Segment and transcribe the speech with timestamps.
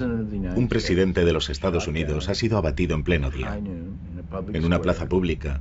[0.00, 5.08] Un presidente de los Estados Unidos ha sido abatido en pleno día, en una plaza
[5.08, 5.60] pública,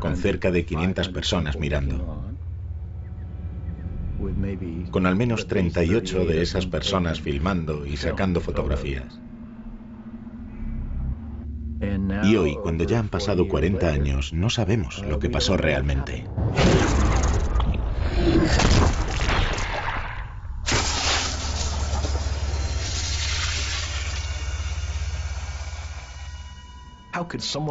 [0.00, 2.24] con cerca de 500 personas mirando.
[4.90, 9.20] Con al menos 38 de esas personas filmando y sacando fotografías.
[12.24, 16.24] Y hoy, cuando ya han pasado 40 años, no sabemos lo que pasó realmente.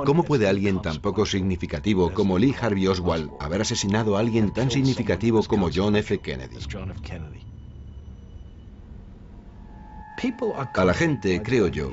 [0.05, 4.71] ¿Cómo puede alguien tan poco significativo como Lee Harvey Oswald haber asesinado a alguien tan
[4.71, 6.19] significativo como John F.
[6.19, 6.57] Kennedy?
[10.73, 11.91] A la gente, creo yo,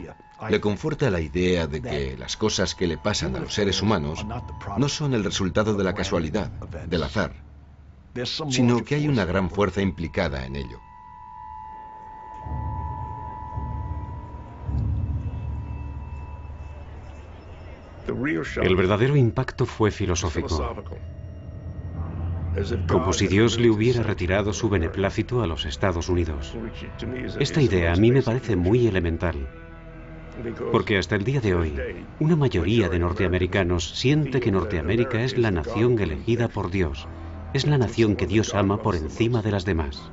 [0.48, 4.24] le conforta la idea de que las cosas que le pasan a los seres humanos
[4.78, 6.50] no son el resultado de la casualidad,
[6.86, 7.34] del azar,
[8.48, 10.80] sino que hay una gran fuerza implicada en ello.
[18.62, 20.74] El verdadero impacto fue filosófico.
[22.88, 26.52] Como si Dios le hubiera retirado su beneplácito a los Estados Unidos.
[27.38, 29.50] Esta idea a mí me parece muy elemental.
[30.70, 31.78] Porque hasta el día de hoy,
[32.18, 37.10] una mayoría de norteamericanos siente que Norteamérica es la nación elegida por Dios.
[37.52, 40.12] Es la nación que Dios ama por encima de las demás.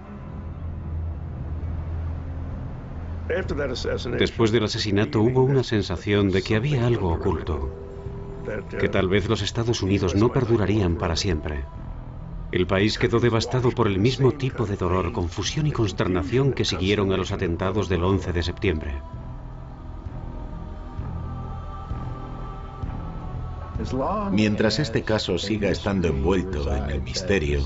[4.18, 7.72] Después del asesinato hubo una sensación de que había algo oculto,
[8.80, 11.64] que tal vez los Estados Unidos no perdurarían para siempre.
[12.52, 17.14] El país quedó devastado por el mismo tipo de dolor, confusión y consternación que siguieron
[17.14, 19.02] a los atentados del 11 de septiembre.
[24.32, 27.62] Mientras este caso siga estando envuelto en el misterio,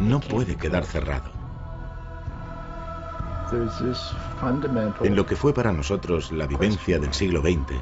[0.00, 1.37] no puede quedar cerrado.
[3.50, 7.80] En lo que fue para nosotros la vivencia del siglo XX,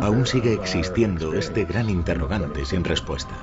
[0.00, 3.34] aún sigue existiendo este gran interrogante sin respuesta.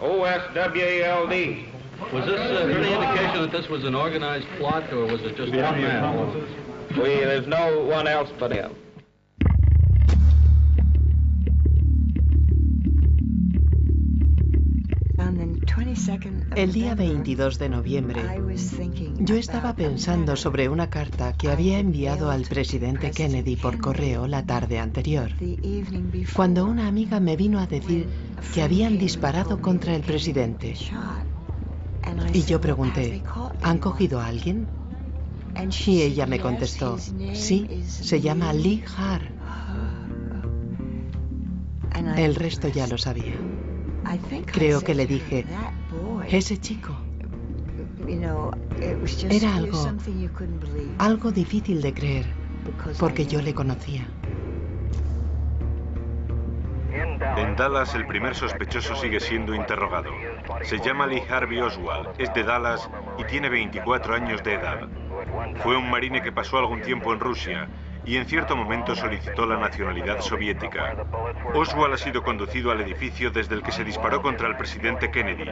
[0.00, 1.66] W-A-L-D.
[2.12, 5.52] Was this uh, any indication that this was an organized plot, or was it just
[5.52, 6.32] one man?
[6.96, 8.74] We, there's no one else but him.
[16.56, 18.22] El día 22 de noviembre,
[19.18, 24.44] yo estaba pensando sobre una carta que había enviado al presidente Kennedy por correo la
[24.44, 25.30] tarde anterior,
[26.34, 28.08] cuando una amiga me vino a decir
[28.52, 30.76] que habían disparado contra el presidente.
[32.32, 33.22] Y yo pregunté,
[33.62, 34.66] ¿han cogido a alguien?
[35.86, 39.22] Y ella me contestó, sí, se llama Lee Har.
[42.16, 43.34] El resto ya lo sabía.
[44.46, 45.46] Creo que le dije,
[46.28, 46.96] ese chico.
[49.28, 49.86] Era algo,
[50.98, 52.26] algo difícil de creer,
[52.98, 54.08] porque yo le conocía.
[57.36, 60.10] En Dallas el primer sospechoso sigue siendo interrogado.
[60.62, 64.88] Se llama Lee Harvey Oswald, es de Dallas y tiene 24 años de edad.
[65.62, 67.68] Fue un marine que pasó algún tiempo en Rusia
[68.04, 70.96] y en cierto momento solicitó la nacionalidad soviética.
[71.54, 75.50] Oswald ha sido conducido al edificio desde el que se disparó contra el presidente Kennedy.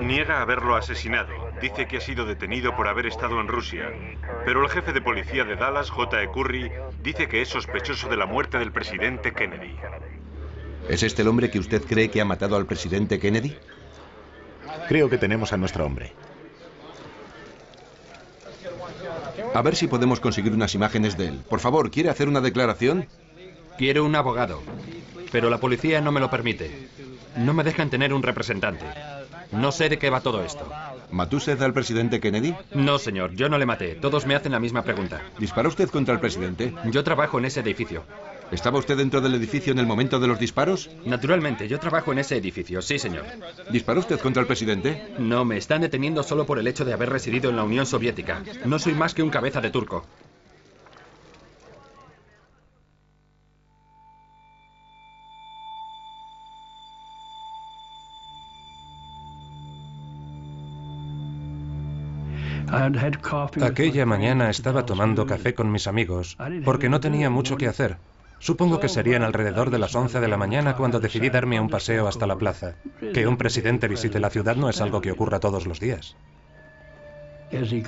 [0.00, 3.90] Niega haberlo asesinado, dice que ha sido detenido por haber estado en Rusia,
[4.44, 6.22] pero el jefe de policía de Dallas, J.
[6.22, 6.30] E.
[6.30, 6.72] Curry,
[7.02, 9.76] dice que es sospechoso de la muerte del presidente Kennedy.
[10.90, 13.56] ¿Es este el hombre que usted cree que ha matado al presidente Kennedy?
[14.88, 16.12] Creo que tenemos a nuestro hombre.
[19.54, 21.40] A ver si podemos conseguir unas imágenes de él.
[21.48, 23.06] Por favor, ¿quiere hacer una declaración?
[23.78, 24.62] Quiero un abogado,
[25.30, 26.88] pero la policía no me lo permite.
[27.36, 28.86] No me dejan tener un representante.
[29.52, 30.68] No sé de qué va todo esto.
[31.12, 32.52] ¿Mató usted al presidente Kennedy?
[32.74, 33.94] No, señor, yo no le maté.
[33.94, 35.22] Todos me hacen la misma pregunta.
[35.38, 36.74] ¿Disparó usted contra el presidente?
[36.86, 38.02] Yo trabajo en ese edificio.
[38.52, 40.90] ¿Estaba usted dentro del edificio en el momento de los disparos?
[41.06, 43.24] Naturalmente, yo trabajo en ese edificio, sí, señor.
[43.70, 45.14] ¿Disparó usted contra el presidente?
[45.18, 48.42] No, me están deteniendo solo por el hecho de haber residido en la Unión Soviética.
[48.64, 50.04] No soy más que un cabeza de turco.
[63.62, 67.96] Aquella mañana estaba tomando café con mis amigos porque no tenía mucho que hacer.
[68.40, 72.08] Supongo que serían alrededor de las 11 de la mañana cuando decidí darme un paseo
[72.08, 72.74] hasta la plaza.
[73.14, 76.16] Que un presidente visite la ciudad no es algo que ocurra todos los días.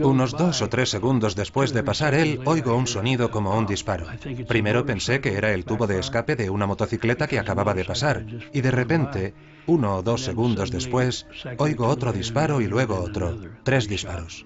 [0.00, 4.06] Unos dos o tres segundos después de pasar él, oigo un sonido como un disparo.
[4.48, 8.26] Primero pensé que era el tubo de escape de una motocicleta que acababa de pasar,
[8.52, 9.34] y de repente,
[9.66, 11.26] uno o dos segundos después,
[11.58, 13.38] oigo otro disparo y luego otro.
[13.62, 14.44] Tres disparos.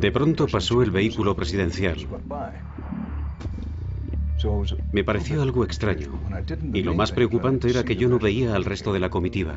[0.00, 1.96] De pronto pasó el vehículo presidencial.
[4.92, 6.20] Me pareció algo extraño.
[6.74, 9.54] Y lo más preocupante era que yo no veía al resto de la comitiva.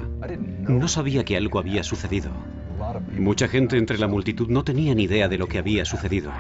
[0.62, 2.32] No sabía que algo había sucedido.
[3.18, 6.32] Mucha gente entre la multitud no tenía ni idea de lo que había sucedido.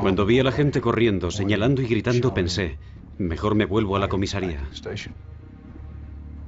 [0.00, 2.78] Cuando vi a la gente corriendo, señalando y gritando, pensé,
[3.18, 4.68] mejor me vuelvo a la comisaría.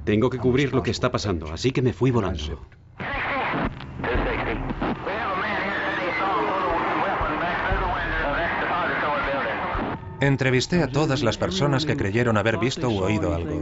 [0.03, 2.69] Tengo que cubrir lo que está pasando, así que me fui volando.
[10.21, 13.55] Entrevisté a todas las personas que creyeron haber visto u oído algo.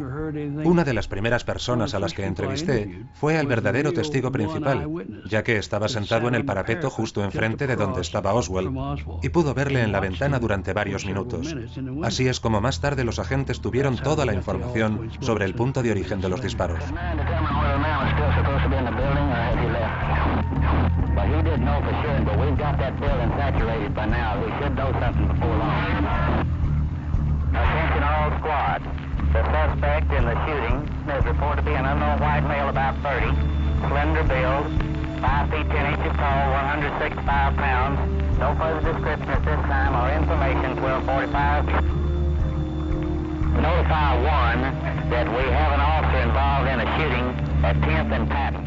[0.63, 4.87] Una de las primeras personas a las que entrevisté fue al verdadero testigo principal,
[5.25, 8.71] ya que estaba sentado en el parapeto justo enfrente de donde estaba Oswald,
[9.21, 11.55] y pudo verle en la ventana durante varios minutos.
[12.03, 15.91] Así es como más tarde los agentes tuvieron toda la información sobre el punto de
[15.91, 16.83] origen de los disparos.
[28.23, 28.85] All squads.
[29.33, 33.35] The suspect in the shooting is reported to be an unknown white male about 30,
[33.89, 34.63] slender build,
[35.19, 36.51] 5 feet 10 inches tall,
[37.19, 37.19] 165
[37.59, 37.99] pounds.
[38.39, 41.67] No further description at this time or information 1245.
[43.59, 47.27] Notify 1 that we have an officer involved in a shooting
[47.65, 48.62] at 10th and Patton.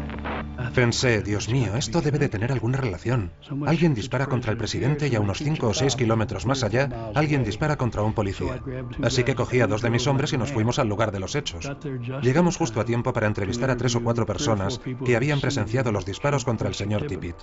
[0.73, 3.31] Pensé, Dios mío, esto debe de tener alguna relación.
[3.65, 7.43] Alguien dispara contra el presidente y a unos 5 o 6 kilómetros más allá, alguien
[7.43, 8.61] dispara contra un policía.
[9.03, 11.35] Así que cogí a dos de mis hombres y nos fuimos al lugar de los
[11.35, 11.69] hechos.
[12.21, 16.05] Llegamos justo a tiempo para entrevistar a tres o cuatro personas que habían presenciado los
[16.05, 17.35] disparos contra el señor Tippit.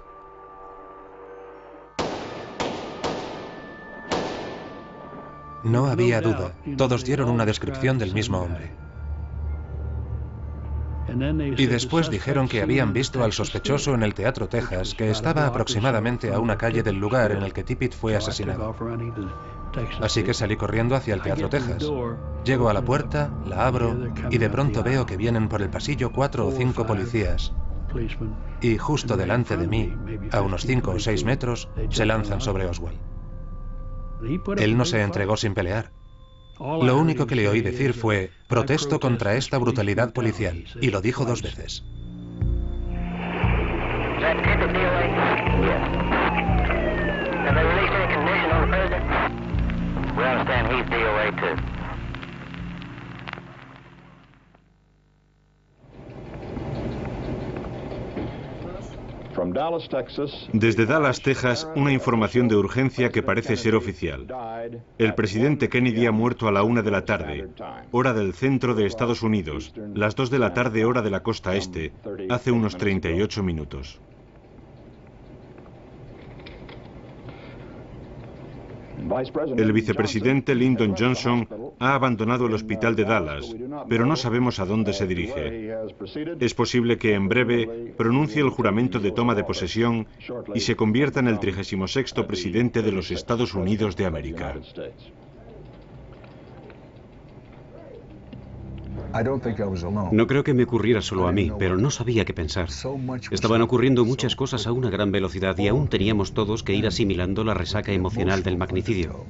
[5.65, 6.53] No había duda.
[6.77, 8.84] Todos dieron una descripción del mismo hombre.
[11.57, 16.33] Y después dijeron que habían visto al sospechoso en el Teatro Texas, que estaba aproximadamente
[16.33, 18.75] a una calle del lugar en el que Tippit fue asesinado.
[20.01, 21.91] Así que salí corriendo hacia el Teatro Texas.
[22.45, 23.97] Llego a la puerta, la abro
[24.31, 27.53] y de pronto veo que vienen por el pasillo cuatro o cinco policías.
[28.61, 29.93] Y justo delante de mí,
[30.33, 32.99] a unos cinco o seis metros, se lanzan sobre Oswald.
[34.57, 35.91] Él no se entregó sin pelear.
[36.59, 41.25] Lo único que le oí decir fue, protesto contra esta brutalidad policial, y lo dijo
[41.25, 41.85] dos veces.
[60.53, 64.27] Desde Dallas, Texas, una información de urgencia que parece ser oficial.
[64.99, 67.49] El presidente Kennedy ha muerto a la una de la tarde,
[67.91, 71.57] hora del centro de Estados Unidos, las dos de la tarde, hora de la costa
[71.57, 71.93] este,
[72.31, 74.01] hace unos 38 minutos.
[79.57, 83.55] El vicepresidente Lyndon Johnson ha abandonado el hospital de Dallas,
[83.89, 85.75] pero no sabemos a dónde se dirige.
[86.41, 90.07] Es posible que en breve pronuncie el juramento de toma de posesión
[90.55, 94.55] y se convierta en el 36 presidente de los Estados Unidos de América.
[100.13, 102.69] No creo que me ocurriera solo a mí, pero no sabía qué pensar.
[103.31, 107.45] Estaban ocurriendo muchas cosas a una gran velocidad y aún teníamos todos que ir asimilando
[107.45, 109.25] la resaca emocional del magnicidio.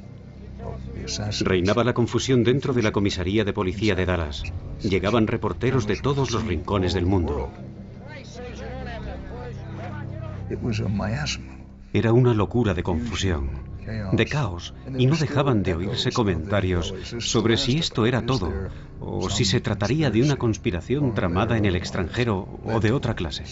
[1.40, 4.42] Reinaba la confusión dentro de la comisaría de policía de Dallas.
[4.80, 7.50] Llegaban reporteros de todos los rincones del mundo.
[11.92, 13.63] Era una locura de confusión
[14.12, 18.52] de caos, y no dejaban de oírse comentarios sobre si esto era todo,
[19.00, 23.44] o si se trataría de una conspiración tramada en el extranjero o de otra clase.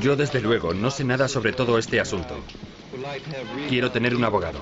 [0.00, 2.36] Yo desde luego no sé nada sobre todo este asunto.
[3.68, 4.60] Quiero tener un abogado.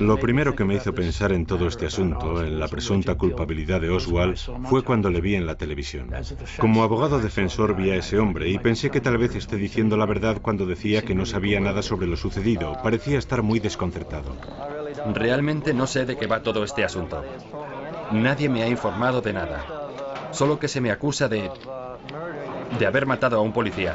[0.00, 3.90] Lo primero que me hizo pensar en todo este asunto, en la presunta culpabilidad de
[3.90, 6.10] Oswald, fue cuando le vi en la televisión.
[6.58, 10.06] Como abogado defensor vi a ese hombre y pensé que tal vez esté diciendo la
[10.06, 12.78] verdad cuando decía que no sabía nada sobre lo sucedido.
[12.82, 14.34] Parecía estar muy desconcertado.
[15.12, 17.22] Realmente no sé de qué va todo este asunto.
[18.12, 19.64] Nadie me ha informado de nada.
[20.30, 21.50] Solo que se me acusa de...
[22.78, 23.94] de haber matado a un policía.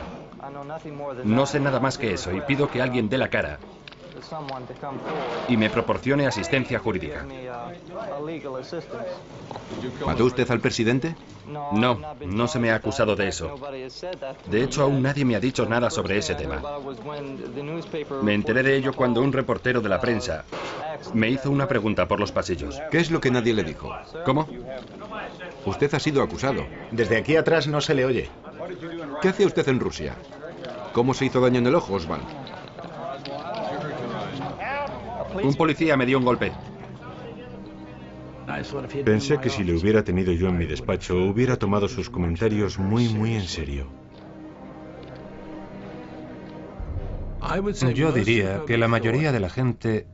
[1.24, 3.58] No sé nada más que eso y pido que alguien dé la cara
[5.48, 7.26] y me proporcione asistencia jurídica.
[10.06, 11.16] ¿Mató usted al presidente?
[11.48, 13.56] No, no se me ha acusado de eso.
[14.46, 16.62] De hecho, aún nadie me ha dicho nada sobre ese tema.
[18.22, 20.46] Me enteré de ello cuando un reportero de la prensa
[21.14, 22.82] me hizo una pregunta por los pasillos.
[22.92, 23.94] ¿Qué es lo que nadie le dijo?
[24.26, 24.48] ¿Cómo?
[25.66, 26.66] Usted ha sido acusado.
[26.92, 28.30] Desde aquí atrás no se le oye.
[29.22, 30.16] ¿Qué hace usted en Rusia?
[30.94, 32.43] ¿Cómo se hizo daño en el ojo, Oswald?
[35.42, 36.52] Un policía me dio un golpe.
[39.06, 43.10] Pensé que si le hubiera tenido yo en mi despacho, hubiera tomado sus comentarios muy,
[43.10, 43.88] muy en serio.
[47.94, 50.08] Yo diría que la mayoría de la gente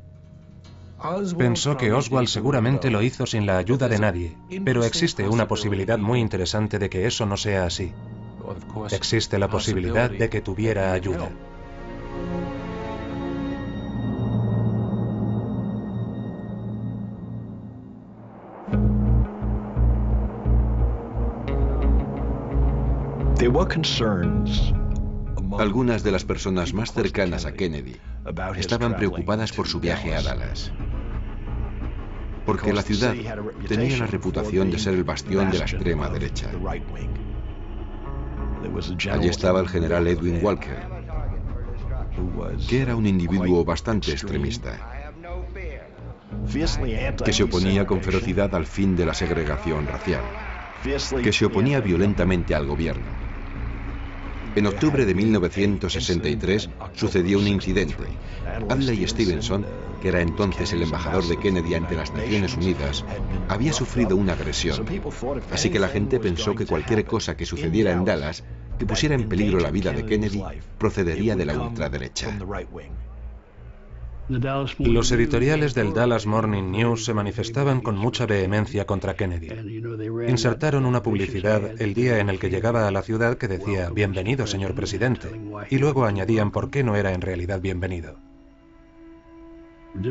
[1.37, 5.97] pensó que Oswald seguramente lo hizo sin la ayuda de nadie, pero existe una posibilidad
[5.97, 7.93] muy interesante de que eso no sea así.
[8.91, 11.29] Existe la posibilidad de que tuviera ayuda.
[25.57, 27.97] Algunas de las personas más cercanas a Kennedy
[28.55, 30.71] estaban preocupadas por su viaje a Dallas.
[32.45, 33.15] Porque la ciudad
[33.67, 36.51] tenía la reputación de ser el bastión de la extrema derecha.
[39.11, 40.87] Allí estaba el general Edwin Walker,
[42.67, 44.77] que era un individuo bastante extremista,
[47.25, 50.21] que se oponía con ferocidad al fin de la segregación racial,
[51.23, 53.28] que se oponía violentamente al gobierno
[54.55, 57.95] en octubre de 1963 sucedió un incidente.
[58.69, 59.65] Adlai Stevenson,
[60.01, 63.05] que era entonces el embajador de Kennedy ante las Naciones Unidas,
[63.47, 64.85] había sufrido una agresión.
[65.51, 68.43] Así que la gente pensó que cualquier cosa que sucediera en Dallas
[68.79, 70.41] que pusiera en peligro la vida de Kennedy
[70.77, 72.37] procedería de la ultraderecha.
[74.77, 79.49] Los editoriales del Dallas Morning News se manifestaban con mucha vehemencia contra Kennedy.
[80.27, 84.45] Insertaron una publicidad el día en el que llegaba a la ciudad que decía, bienvenido,
[84.45, 85.29] señor presidente,
[85.71, 88.17] y luego añadían por qué no era en realidad bienvenido.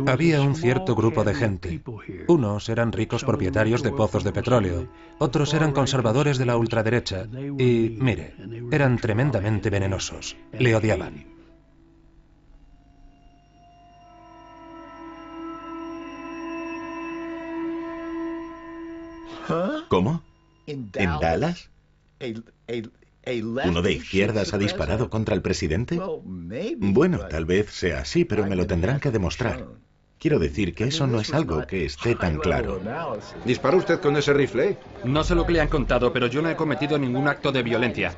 [0.08, 1.80] Había un cierto grupo de gente.
[2.26, 7.96] Unos eran ricos propietarios de pozos de petróleo, otros eran conservadores de la ultraderecha, y,
[8.00, 8.34] mire,
[8.72, 10.36] eran tremendamente venenosos.
[10.58, 11.27] Le odiaban.
[19.88, 20.22] ¿Cómo?
[20.66, 21.70] ¿En Dallas?
[23.64, 26.00] ¿Uno de izquierdas ha disparado contra el presidente?
[26.78, 29.66] Bueno, tal vez sea así, pero me lo tendrán que demostrar.
[30.18, 32.80] Quiero decir que eso no es algo que esté tan claro.
[33.44, 34.76] ¿Disparó usted con ese rifle?
[35.04, 37.62] No sé lo que le han contado, pero yo no he cometido ningún acto de
[37.62, 38.14] violencia.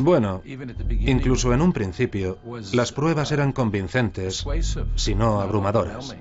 [0.00, 2.38] Bueno, incluso en un principio,
[2.72, 4.44] las pruebas eran convincentes,
[4.94, 6.16] si no abrumadoras.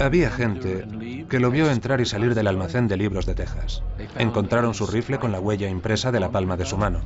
[0.00, 0.86] Había gente
[1.28, 3.82] que lo vio entrar y salir del almacén de libros de Texas.
[4.16, 7.00] Encontraron su rifle con la huella impresa de la palma de su mano.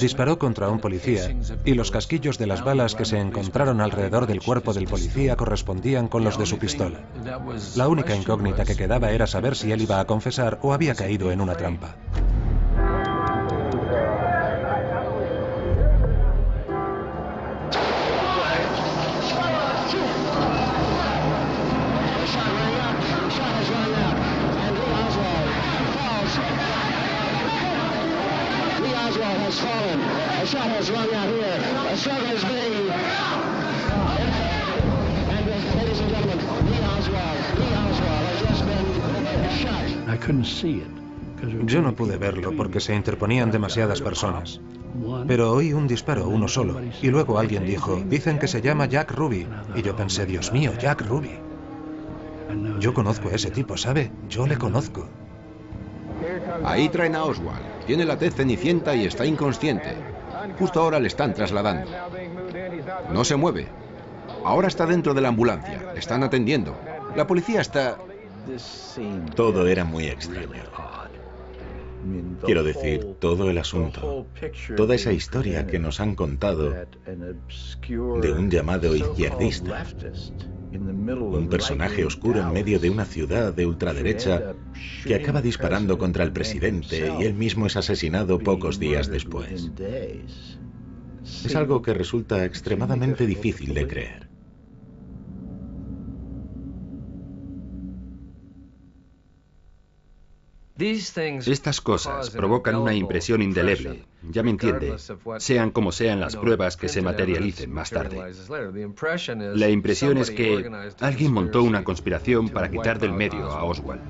[0.00, 1.34] Disparó contra un policía
[1.64, 6.08] y los casquillos de las balas que se encontraron alrededor del cuerpo del policía correspondían
[6.08, 7.00] con los de su pistola.
[7.76, 11.32] La única incógnita que quedaba era saber si él iba a confesar o había caído
[11.32, 11.96] en una trampa.
[41.64, 44.60] Yo no pude verlo porque se interponían demasiadas personas.
[45.26, 49.12] Pero oí un disparo, uno solo, y luego alguien dijo, dicen que se llama Jack
[49.12, 49.46] Ruby.
[49.74, 51.30] Y yo pensé, Dios mío, Jack Ruby.
[52.80, 54.10] Yo conozco a ese tipo, ¿sabe?
[54.28, 55.08] Yo le conozco.
[56.64, 57.79] Ahí traen a Oswald.
[57.90, 59.96] Tiene la tez cenicienta y está inconsciente.
[60.60, 61.90] Justo ahora le están trasladando.
[63.12, 63.66] No se mueve.
[64.44, 65.92] Ahora está dentro de la ambulancia.
[65.96, 66.76] Están atendiendo.
[67.16, 67.96] La policía está...
[69.34, 70.62] Todo era muy extraño.
[72.44, 74.26] Quiero decir, todo el asunto,
[74.76, 76.74] toda esa historia que nos han contado
[77.86, 79.86] de un llamado izquierdista,
[80.72, 84.54] un personaje oscuro en medio de una ciudad de ultraderecha
[85.04, 89.70] que acaba disparando contra el presidente y él mismo es asesinado pocos días después.
[91.44, 94.29] Es algo que resulta extremadamente difícil de creer.
[100.80, 104.96] Estas cosas provocan una impresión indeleble, ya me entiende,
[105.38, 108.32] sean como sean las pruebas que se materialicen más tarde.
[109.54, 110.70] La impresión es que
[111.00, 114.00] alguien montó una conspiración para quitar del medio a Oswald.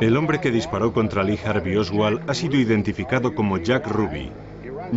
[0.00, 4.32] El hombre que disparó contra Lee Harvey Oswald ha sido identificado como Jack Ruby.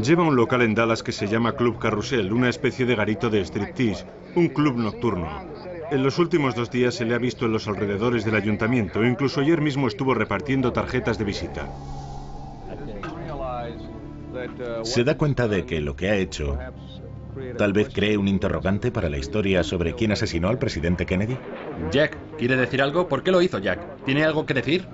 [0.02, 3.42] Lleva un local en Dallas que se llama Club Carrusel, una especie de garito de
[3.42, 5.55] striptease, un club nocturno.
[5.92, 9.06] En los últimos dos días se le ha visto en los alrededores del ayuntamiento.
[9.06, 11.70] Incluso ayer mismo estuvo repartiendo tarjetas de visita.
[14.84, 16.58] ¿Se da cuenta de que lo que ha hecho
[17.58, 21.38] tal vez cree un interrogante para la historia sobre quién asesinó al presidente Kennedy?
[21.92, 23.08] Jack, ¿quiere decir algo?
[23.08, 24.04] ¿Por qué lo hizo Jack?
[24.06, 24.86] ¿Tiene algo que decir?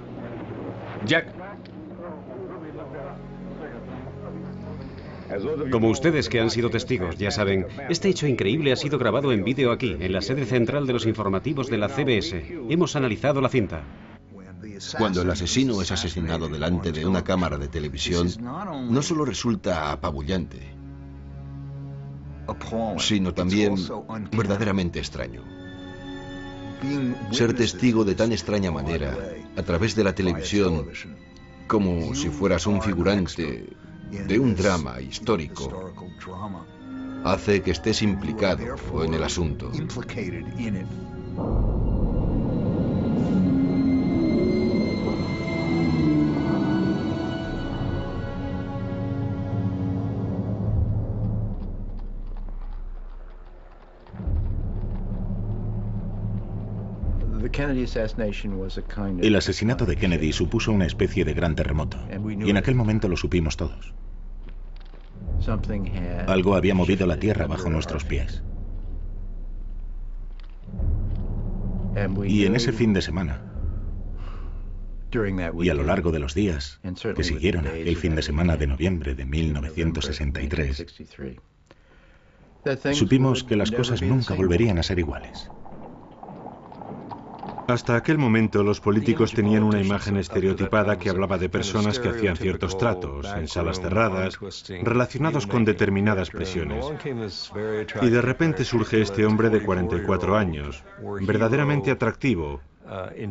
[1.06, 1.28] Jack,
[5.72, 9.44] Como ustedes que han sido testigos ya saben, este hecho increíble ha sido grabado en
[9.44, 12.44] vídeo aquí, en la sede central de los informativos de la CBS.
[12.70, 13.84] Hemos analizado la cinta.
[14.98, 20.60] Cuando el asesino es asesinado delante de una cámara de televisión, no solo resulta apabullante,
[22.98, 23.76] sino también
[24.32, 25.44] verdaderamente extraño.
[27.32, 29.16] Ser testigo de tan extraña manera,
[29.56, 30.88] a través de la televisión,
[31.68, 33.68] como si fueras un figurante
[34.12, 35.94] de un drama histórico
[37.24, 39.72] hace que estés implicado en el asunto.
[59.22, 61.98] El asesinato de Kennedy supuso una especie de gran terremoto,
[62.40, 63.94] y en aquel momento lo supimos todos.
[66.28, 68.44] Algo había movido la tierra bajo nuestros pies.
[72.26, 73.42] Y en ese fin de semana,
[75.14, 76.80] y a lo largo de los días
[77.16, 80.86] que siguieron el fin de semana de noviembre de 1963,
[82.94, 85.50] supimos que las cosas nunca volverían a ser iguales.
[87.72, 92.36] Hasta aquel momento los políticos tenían una imagen estereotipada que hablaba de personas que hacían
[92.36, 94.38] ciertos tratos, en salas cerradas,
[94.84, 96.86] relacionados con determinadas presiones.
[98.02, 100.84] Y de repente surge este hombre de 44 años,
[101.22, 102.60] verdaderamente atractivo,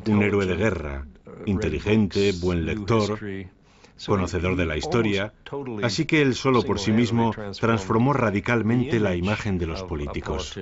[0.06, 1.06] un héroe de guerra,
[1.44, 3.18] inteligente, buen lector,
[4.06, 5.34] conocedor de la historia,
[5.82, 10.58] así que él solo por sí mismo transformó radicalmente la imagen de los políticos.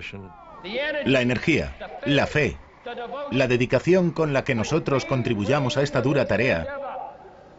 [1.05, 2.57] La energía, la fe,
[3.31, 6.67] la dedicación con la que nosotros contribuyamos a esta dura tarea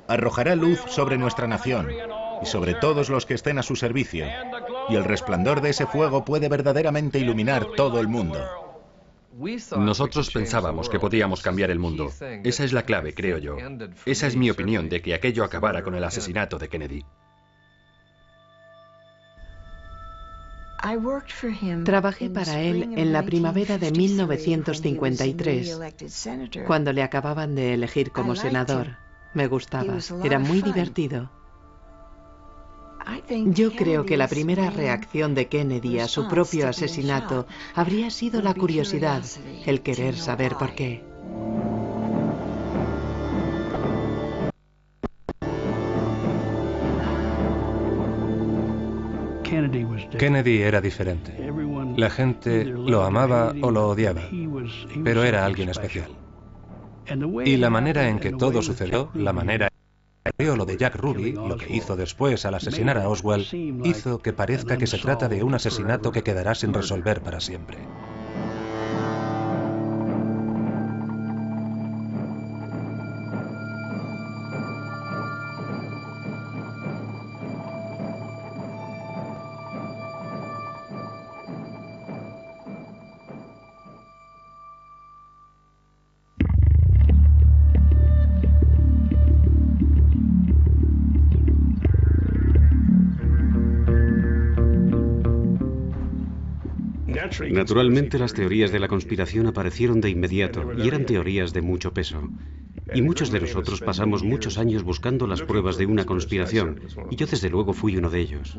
[0.07, 1.89] arrojará luz sobre nuestra nación
[2.41, 4.25] y sobre todos los que estén a su servicio,
[4.89, 8.39] y el resplandor de ese fuego puede verdaderamente iluminar todo el mundo.
[9.77, 12.11] Nosotros pensábamos que podíamos cambiar el mundo.
[12.43, 13.57] Esa es la clave, creo yo.
[14.05, 17.05] Esa es mi opinión de que aquello acabara con el asesinato de Kennedy.
[21.83, 25.79] Trabajé para él en la primavera de 1953,
[26.65, 28.97] cuando le acababan de elegir como senador.
[29.33, 31.29] Me gustaba, era muy divertido.
[33.45, 38.53] Yo creo que la primera reacción de Kennedy a su propio asesinato habría sido la
[38.53, 39.23] curiosidad,
[39.65, 41.03] el querer saber por qué.
[50.17, 51.51] Kennedy era diferente.
[51.95, 54.23] La gente lo amaba o lo odiaba,
[55.03, 56.11] pero era alguien especial.
[57.45, 59.69] Y la manera en que todo sucedió, la manera
[60.37, 63.47] en lo de Jack Ruby, lo que hizo después al asesinar a Oswald,
[63.83, 67.87] hizo que parezca que se trata de un asesinato que quedará sin resolver para siempre.
[97.51, 102.29] Naturalmente las teorías de la conspiración aparecieron de inmediato y eran teorías de mucho peso.
[102.93, 107.27] Y muchos de nosotros pasamos muchos años buscando las pruebas de una conspiración, y yo
[107.27, 108.57] desde luego fui uno de ellos.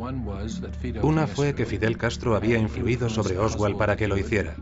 [1.02, 4.56] Una fue que Fidel Castro había influido sobre Oswald para que lo hiciera.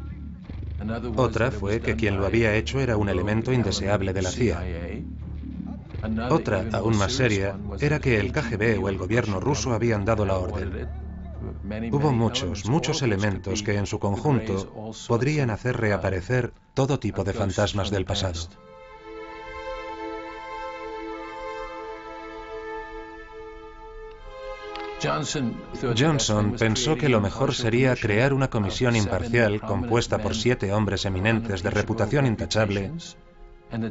[1.16, 4.62] Otra fue que quien lo había hecho era un elemento indeseable de la CIA.
[6.30, 10.38] Otra, aún más seria, era que el KGB o el gobierno ruso habían dado la
[10.38, 10.88] orden.
[11.90, 17.90] Hubo muchos, muchos elementos que en su conjunto podrían hacer reaparecer todo tipo de fantasmas
[17.90, 18.40] del pasado.
[25.00, 31.62] Johnson pensó que lo mejor sería crear una comisión imparcial compuesta por siete hombres eminentes
[31.62, 32.92] de reputación intachable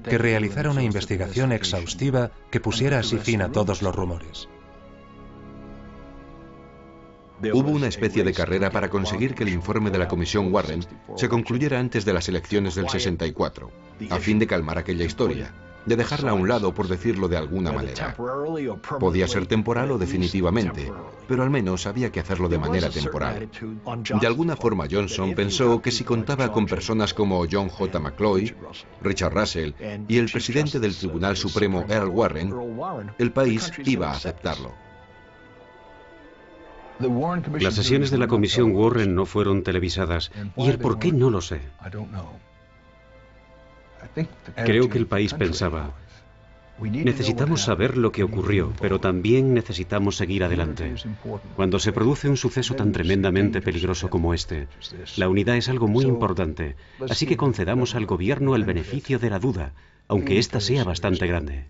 [0.03, 4.49] que realizara una investigación exhaustiva que pusiera así fin a todos los rumores.
[7.53, 11.29] Hubo una especie de carrera para conseguir que el informe de la Comisión Warren se
[11.29, 13.71] concluyera antes de las elecciones del 64,
[14.09, 15.53] a fin de calmar aquella historia,
[15.85, 18.15] de dejarla a un lado, por decirlo de alguna manera.
[18.99, 20.91] Podía ser temporal o definitivamente,
[21.27, 23.49] pero al menos había que hacerlo de manera temporal.
[24.19, 27.99] De alguna forma Johnson pensó que si contaba con personas como John J.
[27.99, 28.53] McCloy,
[29.01, 29.73] Richard Russell
[30.07, 32.53] y el presidente del Tribunal Supremo Earl Warren,
[33.17, 34.86] el país iba a aceptarlo.
[37.59, 41.41] Las sesiones de la Comisión Warren no fueron televisadas y el por qué no lo
[41.41, 41.61] sé.
[44.55, 45.93] Creo que el país pensaba,
[46.79, 50.95] necesitamos saber lo que ocurrió, pero también necesitamos seguir adelante.
[51.55, 54.67] Cuando se produce un suceso tan tremendamente peligroso como este,
[55.17, 56.75] la unidad es algo muy importante,
[57.09, 59.73] así que concedamos al gobierno el beneficio de la duda,
[60.07, 61.65] aunque ésta sea bastante grande.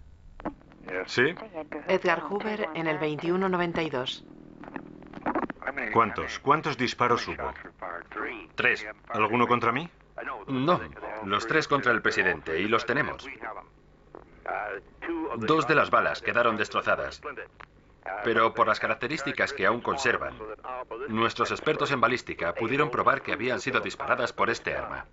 [1.06, 1.24] ¿Sí?
[1.88, 4.26] Edgar Hoover en el 2192.
[5.94, 6.40] ¿Cuántos?
[6.40, 7.54] ¿Cuántos disparos hubo?
[8.56, 8.86] Tres.
[9.10, 9.90] ¿Alguno contra mí?
[10.48, 10.80] No,
[11.26, 13.28] los tres contra el presidente, y los tenemos.
[15.38, 17.22] Dos de las balas quedaron destrozadas,
[18.24, 20.34] pero por las características que aún conservan,
[21.10, 25.06] nuestros expertos en balística pudieron probar que habían sido disparadas por este arma.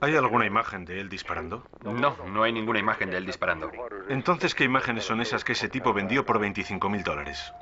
[0.00, 1.64] ¿Hay alguna imagen de él disparando?
[1.82, 3.70] No, no hay ninguna imagen de él disparando.
[4.08, 7.52] Entonces, ¿qué imágenes son esas que ese tipo vendió por 25 mil dólares?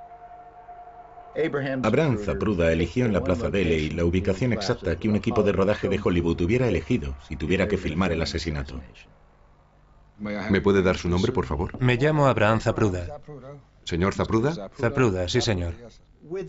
[1.82, 5.88] Abraham Zapruda eligió en la Plaza Deley la ubicación exacta que un equipo de rodaje
[5.88, 8.80] de Hollywood hubiera elegido si tuviera que filmar el asesinato.
[10.18, 11.80] ¿Me puede dar su nombre, por favor?
[11.80, 13.20] Me llamo Abraham Zapruda.
[13.84, 14.68] ¿Señor Zapruda?
[14.76, 15.74] Zapruda, sí, señor.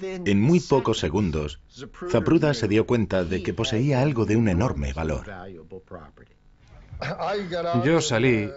[0.01, 1.61] En muy pocos segundos,
[2.09, 5.25] Zapruda se dio cuenta de que poseía algo de un enorme valor.
[7.85, 8.49] Yo salí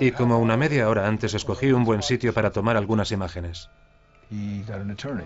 [0.00, 3.70] y como una media hora antes escogí un buen sitio para tomar algunas imágenes.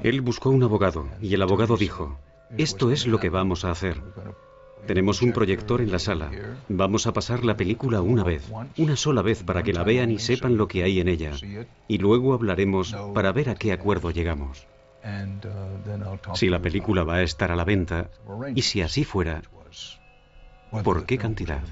[0.03, 2.19] Él buscó un abogado y el abogado dijo,
[2.57, 4.01] esto es lo que vamos a hacer.
[4.87, 6.31] Tenemos un proyector en la sala.
[6.69, 10.19] Vamos a pasar la película una vez, una sola vez para que la vean y
[10.19, 11.33] sepan lo que hay en ella.
[11.89, 14.67] Y luego hablaremos para ver a qué acuerdo llegamos.
[16.35, 18.11] Si la película va a estar a la venta,
[18.55, 19.43] y si así fuera,
[20.83, 21.63] ¿por qué cantidad?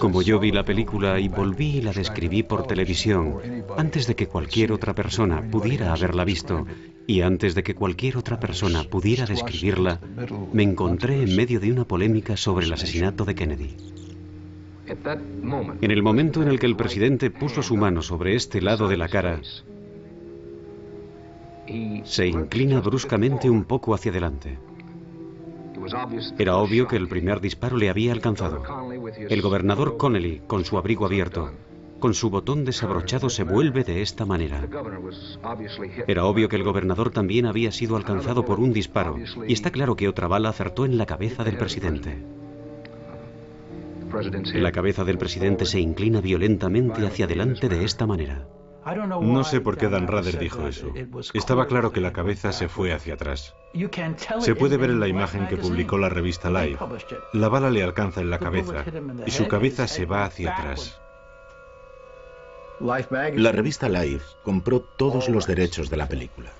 [0.00, 3.38] Como yo vi la película y volví y la describí por televisión,
[3.76, 6.66] antes de que cualquier otra persona pudiera haberla visto
[7.06, 10.00] y antes de que cualquier otra persona pudiera describirla,
[10.52, 13.76] me encontré en medio de una polémica sobre el asesinato de Kennedy.
[15.80, 18.96] En el momento en el que el presidente puso su mano sobre este lado de
[18.96, 19.40] la cara,
[22.04, 24.58] se inclina bruscamente un poco hacia adelante.
[26.38, 28.62] Era obvio que el primer disparo le había alcanzado.
[29.16, 31.50] El gobernador Connelly, con su abrigo abierto,
[31.98, 34.68] con su botón desabrochado, se vuelve de esta manera.
[36.06, 39.96] Era obvio que el gobernador también había sido alcanzado por un disparo, y está claro
[39.96, 42.18] que otra bala acertó en la cabeza del presidente.
[44.54, 48.46] La cabeza del presidente se inclina violentamente hacia adelante de esta manera.
[48.94, 50.92] No sé por qué Dan Rather dijo eso.
[51.34, 53.56] Estaba claro que la cabeza se fue hacia atrás.
[54.38, 56.78] Se puede ver en la imagen que publicó la revista Life.
[57.32, 58.84] La bala le alcanza en la cabeza
[59.26, 61.02] y su cabeza se va hacia atrás.
[62.78, 66.52] La revista Life compró todos los derechos de la película,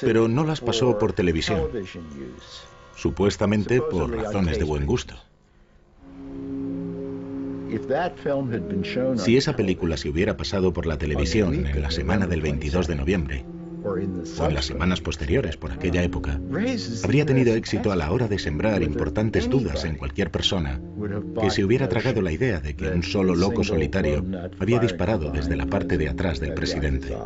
[0.00, 1.68] pero no las pasó por televisión,
[2.94, 5.16] supuestamente por razones de buen gusto.
[9.16, 12.94] Si esa película se hubiera pasado por la televisión en la semana del 22 de
[12.94, 13.44] noviembre,
[13.84, 16.40] o en las semanas posteriores por aquella época,
[17.04, 20.80] habría tenido éxito a la hora de sembrar importantes dudas en cualquier persona
[21.40, 24.24] que se hubiera tragado la idea de que un solo loco solitario
[24.58, 27.16] había disparado desde la parte de atrás del presidente.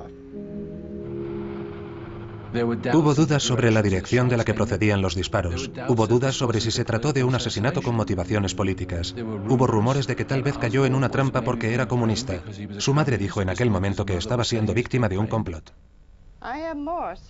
[2.53, 5.71] Hubo dudas sobre la dirección de la que procedían los disparos.
[5.89, 9.15] Hubo dudas sobre si se trató de un asesinato con motivaciones políticas.
[9.49, 12.43] Hubo rumores de que tal vez cayó en una trampa porque era comunista.
[12.79, 15.73] Su madre dijo en aquel momento que estaba siendo víctima de un complot.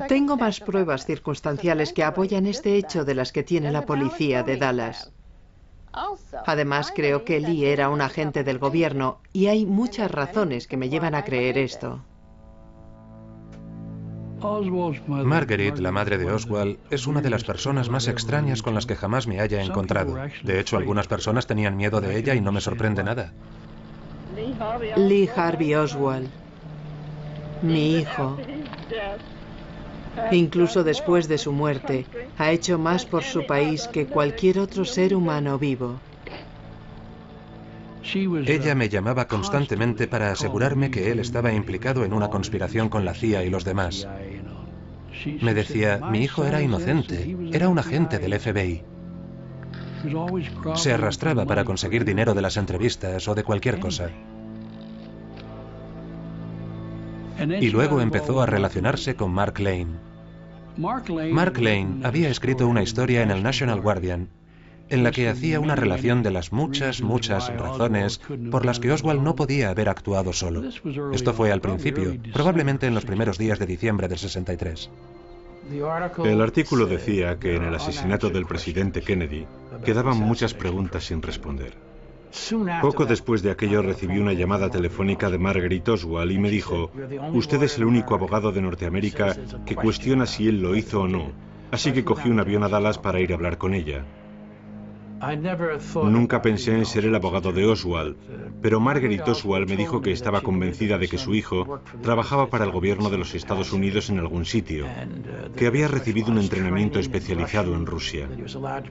[0.08, 4.56] Tengo más pruebas circunstanciales que apoyan este hecho de las que tiene la policía de
[4.56, 5.12] Dallas.
[6.46, 10.88] Además, creo que Lee era un agente del gobierno y hay muchas razones que me
[10.88, 12.04] llevan a creer esto.
[15.24, 18.96] Marguerite, la madre de Oswald, es una de las personas más extrañas con las que
[18.96, 20.16] jamás me haya encontrado.
[20.42, 23.34] De hecho, algunas personas tenían miedo de ella y no me sorprende nada.
[24.96, 26.30] Lee Harvey Oswald,
[27.62, 28.38] mi hijo,
[30.30, 32.06] incluso después de su muerte,
[32.38, 36.00] ha hecho más por su país que cualquier otro ser humano vivo.
[38.02, 43.14] Ella me llamaba constantemente para asegurarme que él estaba implicado en una conspiración con la
[43.14, 44.08] CIA y los demás.
[45.42, 48.82] Me decía, mi hijo era inocente, era un agente del FBI.
[50.76, 54.10] Se arrastraba para conseguir dinero de las entrevistas o de cualquier cosa.
[57.60, 59.98] Y luego empezó a relacionarse con Mark Lane.
[60.76, 64.28] Mark Lane había escrito una historia en el National Guardian
[64.90, 69.22] en la que hacía una relación de las muchas, muchas razones por las que Oswald
[69.22, 70.64] no podía haber actuado solo.
[71.12, 74.90] Esto fue al principio, probablemente en los primeros días de diciembre del 63.
[76.24, 79.46] El artículo decía que en el asesinato del presidente Kennedy
[79.84, 81.74] quedaban muchas preguntas sin responder.
[82.80, 86.90] Poco después de aquello recibí una llamada telefónica de Margaret Oswald y me dijo,
[87.32, 91.32] usted es el único abogado de Norteamérica que cuestiona si él lo hizo o no,
[91.70, 94.04] así que cogí un avión a Dallas para ir a hablar con ella.
[96.02, 98.16] Nunca pensé en ser el abogado de Oswald,
[98.62, 102.70] pero Margaret Oswald me dijo que estaba convencida de que su hijo trabajaba para el
[102.70, 104.86] gobierno de los Estados Unidos en algún sitio,
[105.56, 108.28] que había recibido un entrenamiento especializado en Rusia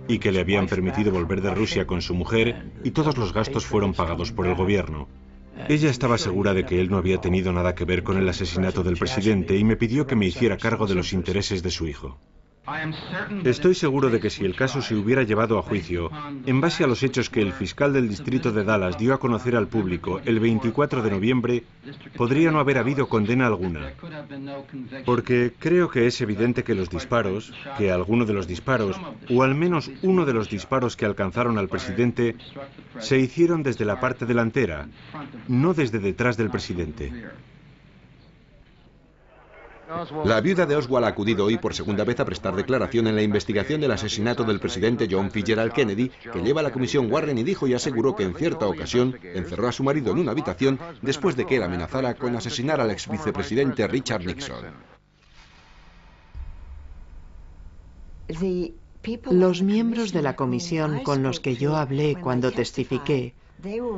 [0.08, 3.66] y que le habían permitido volver de Rusia con su mujer y todos los gastos
[3.66, 5.08] fueron pagados por el gobierno.
[5.68, 8.84] Ella estaba segura de que él no había tenido nada que ver con el asesinato
[8.84, 12.18] del presidente y me pidió que me hiciera cargo de los intereses de su hijo.
[13.44, 16.12] Estoy seguro de que si el caso se hubiera llevado a juicio,
[16.46, 19.56] en base a los hechos que el fiscal del distrito de Dallas dio a conocer
[19.56, 21.64] al público el 24 de noviembre,
[22.16, 23.94] podría no haber habido condena alguna.
[25.06, 29.56] Porque creo que es evidente que los disparos, que alguno de los disparos, o al
[29.56, 32.36] menos uno de los disparos que alcanzaron al presidente,
[33.00, 34.88] se hicieron desde la parte delantera,
[35.48, 37.12] no desde detrás del presidente.
[40.24, 43.24] La viuda de Oswald ha acudido hoy por segunda vez a prestar declaración en la
[43.24, 47.44] investigación del asesinato del presidente John Fitzgerald Kennedy, que lleva a la comisión Warren y
[47.44, 51.36] dijo y aseguró que en cierta ocasión encerró a su marido en una habitación después
[51.36, 54.66] de que él amenazara con asesinar al ex vicepresidente Richard Nixon.
[59.32, 63.34] Los miembros de la comisión con los que yo hablé cuando testifiqué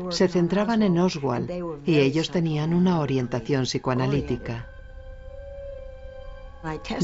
[0.10, 1.52] se centraban en Oswald
[1.86, 4.71] y ellos tenían una orientación psicoanalítica.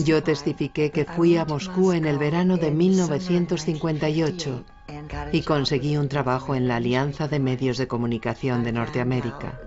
[0.06, 4.64] Yo testifiqué que fui a Moscú en el verano de 1958
[5.32, 9.60] y conseguí un trabajo en la Alianza de Medios de Comunicación de Norteamérica.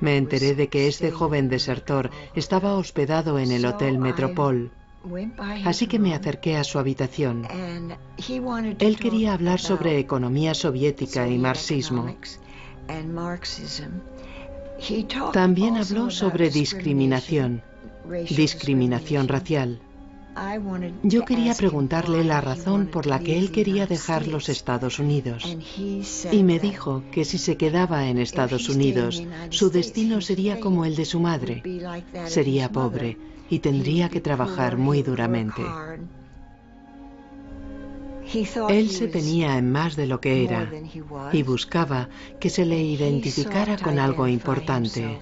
[0.00, 4.70] Me enteré de que este joven desertor estaba hospedado en el Hotel Metropol,
[5.64, 7.46] así que me acerqué a su habitación.
[8.78, 12.14] Él quería hablar sobre economía soviética y marxismo.
[15.32, 17.62] También habló sobre discriminación,
[18.30, 19.80] discriminación racial.
[21.02, 25.56] Yo quería preguntarle la razón por la que él quería dejar los Estados Unidos.
[26.30, 30.94] Y me dijo que si se quedaba en Estados Unidos, su destino sería como el
[30.94, 31.62] de su madre.
[32.26, 33.16] Sería pobre
[33.48, 35.62] y tendría que trabajar muy duramente.
[38.68, 40.70] Él se tenía en más de lo que era
[41.32, 42.08] y buscaba
[42.40, 45.18] que se le identificara con algo importante.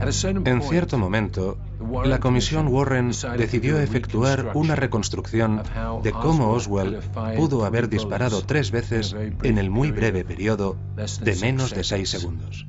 [0.00, 1.58] En cierto momento,
[2.04, 5.62] la comisión Warren decidió efectuar una reconstrucción
[6.02, 7.02] de cómo Oswald
[7.36, 10.76] pudo haber disparado tres veces en el muy breve periodo
[11.20, 12.66] de menos de seis segundos.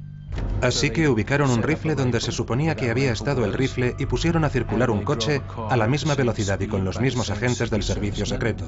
[0.62, 4.44] Así que ubicaron un rifle donde se suponía que había estado el rifle y pusieron
[4.44, 8.26] a circular un coche a la misma velocidad y con los mismos agentes del servicio
[8.26, 8.66] secreto.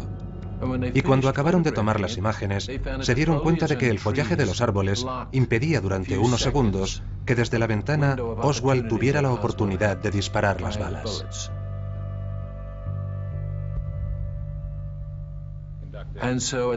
[0.94, 2.70] Y cuando acabaron de tomar las imágenes,
[3.02, 7.36] se dieron cuenta de que el follaje de los árboles impedía durante unos segundos que
[7.36, 11.52] desde la ventana Oswald tuviera la oportunidad de disparar las balas.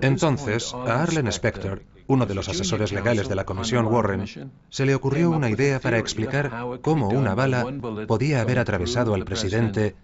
[0.00, 4.24] Entonces, a Arlen Spector, uno de los asesores legales de la Comisión Warren,
[4.68, 6.50] se le ocurrió una idea para explicar
[6.82, 7.66] cómo una bala
[8.06, 9.96] podía haber atravesado al presidente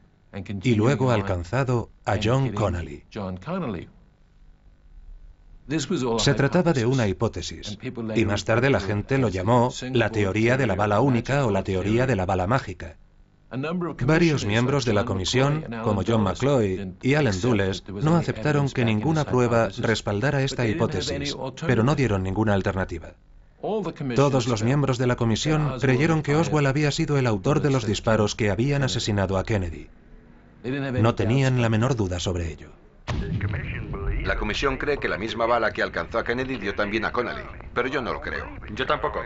[0.63, 3.05] y luego alcanzado a John Connolly.
[6.19, 7.79] Se trataba de una hipótesis,
[8.15, 11.63] y más tarde la gente lo llamó la teoría de la bala única o la
[11.63, 12.97] teoría de la bala mágica.
[14.07, 19.25] Varios miembros de la comisión, como John McCloy y Allen Dulles, no aceptaron que ninguna
[19.25, 21.37] prueba respaldara esta hipótesis,
[21.67, 23.15] pero no dieron ninguna alternativa.
[24.15, 27.87] Todos los miembros de la comisión creyeron que Oswald había sido el autor de los
[27.87, 29.89] disparos que habían asesinado a Kennedy.
[30.65, 32.69] No tenían la menor duda sobre ello.
[34.24, 37.42] La comisión cree que la misma bala que alcanzó a Kennedy dio también a Connolly,
[37.74, 38.48] pero yo no lo creo.
[38.70, 39.22] Yo tampoco.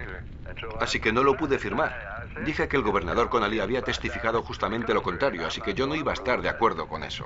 [0.81, 2.27] Así que no lo pude firmar.
[2.45, 6.13] Dije que el gobernador Connolly había testificado justamente lo contrario, así que yo no iba
[6.13, 7.25] a estar de acuerdo con eso.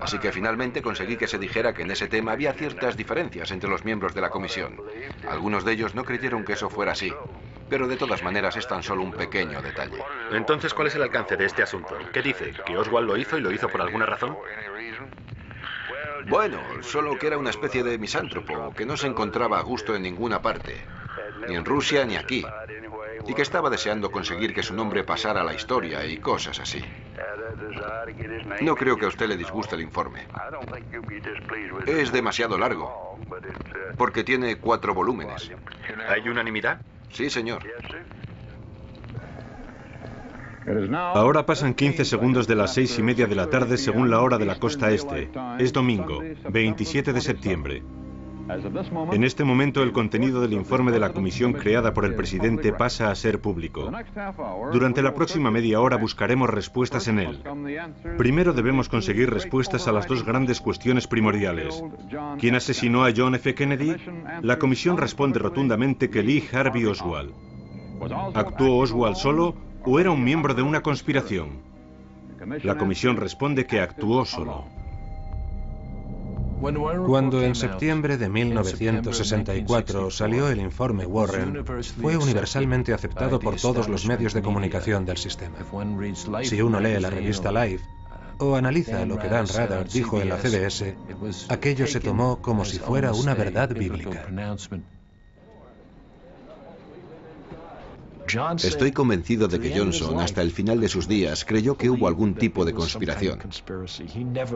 [0.00, 3.68] Así que finalmente conseguí que se dijera que en ese tema había ciertas diferencias entre
[3.68, 4.80] los miembros de la comisión.
[5.28, 7.12] Algunos de ellos no creyeron que eso fuera así,
[7.68, 10.02] pero de todas maneras es tan solo un pequeño detalle.
[10.32, 11.96] Entonces, ¿cuál es el alcance de este asunto?
[12.12, 12.52] ¿Qué dice?
[12.64, 14.36] ¿Que Oswald lo hizo y lo hizo por alguna razón?
[16.28, 20.02] Bueno, solo que era una especie de misántropo, que no se encontraba a gusto en
[20.02, 20.76] ninguna parte,
[21.46, 22.44] ni en Rusia ni aquí,
[23.26, 26.84] y que estaba deseando conseguir que su nombre pasara a la historia y cosas así.
[28.60, 30.26] No creo que a usted le disguste el informe.
[31.86, 33.16] Es demasiado largo,
[33.96, 35.50] porque tiene cuatro volúmenes.
[36.08, 36.82] ¿Hay unanimidad?
[37.10, 37.62] Sí, señor.
[41.14, 44.38] Ahora pasan 15 segundos de las seis y media de la tarde según la hora
[44.38, 45.30] de la costa este.
[45.58, 47.82] Es domingo, 27 de septiembre.
[49.12, 53.10] En este momento el contenido del informe de la comisión creada por el presidente pasa
[53.10, 53.90] a ser público.
[54.72, 57.42] Durante la próxima media hora buscaremos respuestas en él.
[58.16, 61.82] Primero debemos conseguir respuestas a las dos grandes cuestiones primordiales.
[62.38, 63.54] ¿Quién asesinó a John F.
[63.54, 63.96] Kennedy?
[64.40, 67.32] La comisión responde rotundamente que Lee Harvey Oswald.
[68.34, 71.62] ¿Actuó Oswald solo o era un miembro de una conspiración?
[72.62, 74.64] La comisión responde que actuó solo.
[76.60, 81.64] Cuando en septiembre de 1964 salió el informe Warren,
[82.00, 85.56] fue universalmente aceptado por todos los medios de comunicación del sistema.
[86.42, 87.84] Si uno lee la revista Life
[88.38, 90.96] o analiza lo que Dan Radar dijo en la CBS,
[91.48, 94.26] aquello se tomó como si fuera una verdad bíblica.
[98.62, 102.34] Estoy convencido de que Johnson, hasta el final de sus días, creyó que hubo algún
[102.34, 103.38] tipo de conspiración.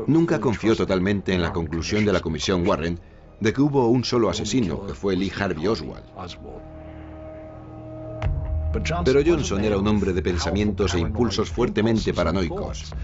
[0.06, 3.00] Nunca confió totalmente en la conclusión de la Comisión Warren
[3.40, 6.04] de que hubo un solo asesino, que fue Lee Harvey Oswald.
[9.04, 12.94] Pero Johnson era un hombre de pensamientos e impulsos fuertemente paranoicos.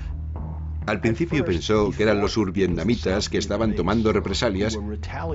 [0.89, 4.79] Al principio pensó que eran los survietnamitas que estaban tomando represalias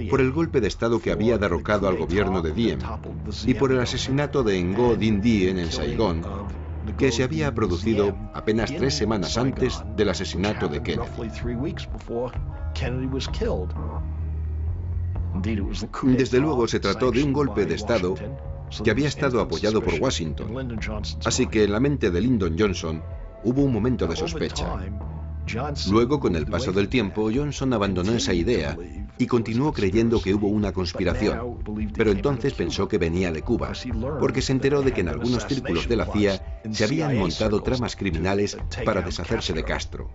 [0.09, 2.79] por el golpe de Estado que había derrocado al gobierno de Diem
[3.45, 6.25] y por el asesinato de Ngo Dinh Diem en Saigón,
[6.97, 11.11] que se había producido apenas tres semanas antes del asesinato de Kennedy.
[16.03, 18.15] Desde luego se trató de un golpe de Estado
[18.83, 20.79] que había estado apoyado por Washington.
[21.23, 23.03] Así que en la mente de Lyndon Johnson
[23.43, 24.79] hubo un momento de sospecha.
[25.89, 28.77] Luego, con el paso del tiempo, Johnson abandonó esa idea
[29.17, 31.59] y continuó creyendo que hubo una conspiración,
[31.93, 33.73] pero entonces pensó que venía de Cuba,
[34.19, 37.95] porque se enteró de que en algunos círculos de la CIA se habían montado tramas
[37.95, 40.09] criminales para deshacerse de Castro.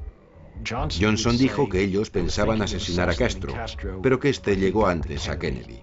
[1.00, 3.54] Johnson dijo que ellos pensaban asesinar a Castro,
[4.02, 5.81] pero que éste llegó antes a Kennedy.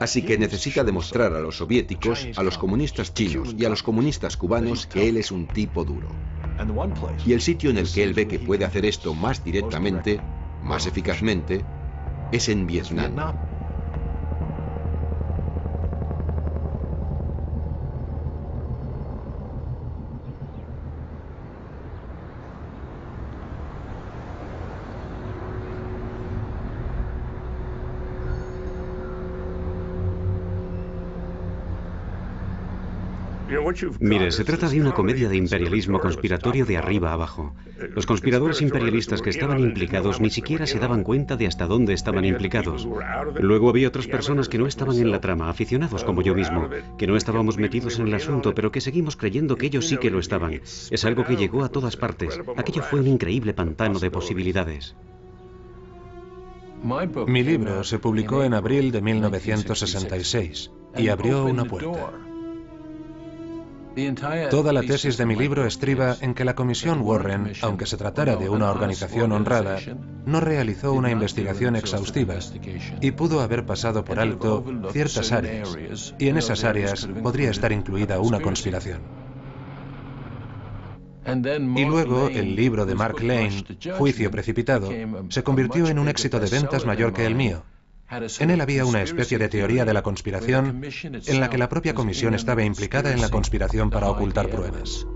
[0.00, 4.36] Así que necesita demostrar a los soviéticos, a los comunistas chinos y a los comunistas
[4.36, 6.08] cubanos que él es un tipo duro.
[7.24, 10.20] Y el sitio en el que él ve que puede hacer esto más directamente,
[10.62, 11.64] más eficazmente,
[12.30, 13.16] es en Vietnam.
[34.00, 37.54] Mire, se trata de una comedia de imperialismo conspiratorio de arriba abajo.
[37.94, 42.24] Los conspiradores imperialistas que estaban implicados ni siquiera se daban cuenta de hasta dónde estaban
[42.24, 42.86] implicados.
[43.40, 47.06] Luego había otras personas que no estaban en la trama, aficionados como yo mismo, que
[47.06, 50.18] no estábamos metidos en el asunto, pero que seguimos creyendo que ellos sí que lo
[50.18, 50.52] estaban.
[50.54, 52.38] Es algo que llegó a todas partes.
[52.56, 54.94] Aquello fue un increíble pantano de posibilidades.
[57.26, 62.12] Mi libro se publicó en abril de 1966 y abrió una puerta.
[64.50, 68.36] Toda la tesis de mi libro estriba en que la Comisión Warren, aunque se tratara
[68.36, 69.78] de una organización honrada,
[70.26, 72.34] no realizó una investigación exhaustiva
[73.00, 78.18] y pudo haber pasado por alto ciertas áreas, y en esas áreas podría estar incluida
[78.18, 79.00] una conspiración.
[81.76, 83.64] Y luego el libro de Mark Lane,
[83.96, 84.90] Juicio Precipitado,
[85.28, 87.62] se convirtió en un éxito de ventas mayor que el mío.
[88.10, 90.82] En él había una especie de teoría de la conspiración
[91.26, 95.06] en la que la propia comisión estaba implicada en la conspiración para ocultar pruebas.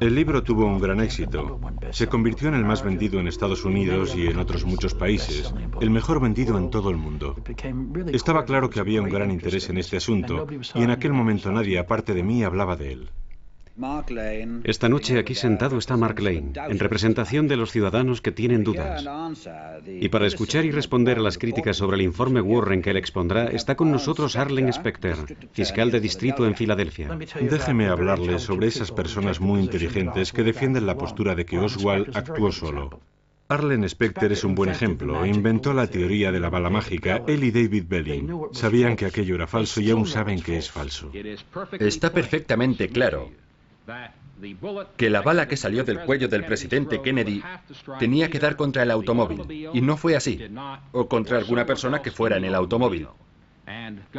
[0.00, 1.60] El libro tuvo un gran éxito.
[1.92, 5.90] Se convirtió en el más vendido en Estados Unidos y en otros muchos países, el
[5.90, 7.36] mejor vendido en todo el mundo.
[8.12, 11.78] Estaba claro que había un gran interés en este asunto y en aquel momento nadie
[11.78, 13.10] aparte de mí hablaba de él.
[14.64, 19.04] Esta noche aquí sentado está Mark Lane, en representación de los ciudadanos que tienen dudas.
[19.86, 23.46] Y para escuchar y responder a las críticas sobre el informe Warren que él expondrá,
[23.46, 25.16] está con nosotros Arlen Specter,
[25.52, 27.16] fiscal de distrito en Filadelfia.
[27.40, 32.52] Déjeme hablarle sobre esas personas muy inteligentes que defienden la postura de que Oswald actuó
[32.52, 33.00] solo.
[33.48, 35.26] Arlen Specter es un buen ejemplo.
[35.26, 37.22] Inventó la teoría de la bala mágica.
[37.26, 41.10] Él y David Belling sabían que aquello era falso y aún saben que es falso.
[41.78, 43.30] Está perfectamente claro
[44.96, 47.42] que la bala que salió del cuello del presidente Kennedy
[47.98, 50.40] tenía que dar contra el automóvil, y no fue así,
[50.92, 53.08] o contra alguna persona que fuera en el automóvil.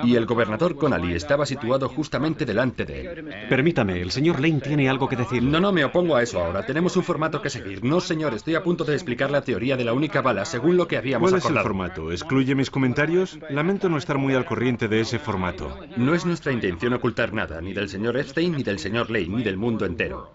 [0.04, 3.30] Y el gobernador Connally estaba situado justamente delante de él.
[3.50, 5.44] Permítame, el señor Lane tiene algo que decir.
[5.44, 6.66] No, no me opongo a eso ahora.
[6.66, 7.84] Tenemos un formato que seguir.
[7.84, 10.88] No, señor, estoy a punto de explicar la teoría de la única bala según lo
[10.88, 11.60] que habíamos ¿Cuál es acordado.
[11.62, 12.12] el formato?
[12.12, 13.38] ¿Excluye mis comentarios?
[13.50, 15.78] Lamento no estar muy al corriente de ese formato.
[15.98, 19.44] No es nuestra intención ocultar nada, ni del señor Epstein, ni del señor Lane, ni
[19.44, 20.32] del mundo entero.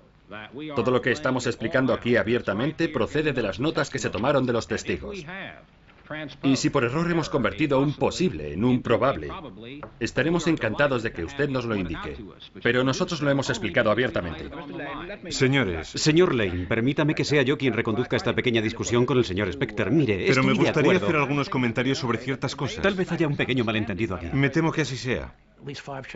[0.76, 4.52] Todo lo que estamos explicando aquí abiertamente procede de las notas que se tomaron de
[4.52, 5.24] los testigos.
[6.42, 9.28] Y si por error hemos convertido un posible en un probable,
[10.00, 12.16] estaremos encantados de que usted nos lo indique.
[12.62, 14.48] Pero nosotros lo hemos explicado abiertamente.
[15.30, 19.52] Señores, Señor Lane, permítame que sea yo quien reconduzca esta pequeña discusión con el señor
[19.52, 19.90] Specter.
[19.90, 22.82] Mire, pero me gustaría hacer algunos comentarios sobre ciertas cosas.
[22.82, 24.28] Tal vez haya un pequeño malentendido aquí.
[24.32, 25.34] Me temo que así sea.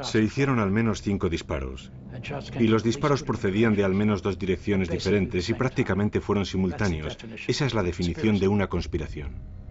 [0.03, 1.91] Se hicieron al menos cinco disparos.
[2.59, 7.19] Y los disparos procedían de al menos dos direcciones diferentes y prácticamente fueron simultáneos.
[7.49, 9.62] Esa es la definición de una conspiración.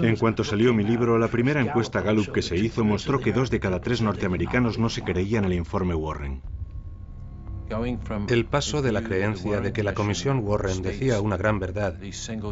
[0.00, 3.50] En cuanto salió mi libro, la primera encuesta Gallup que se hizo mostró que dos
[3.50, 6.42] de cada tres norteamericanos no se creían el informe Warren.
[8.28, 11.96] El paso de la creencia de que la Comisión Warren decía una gran verdad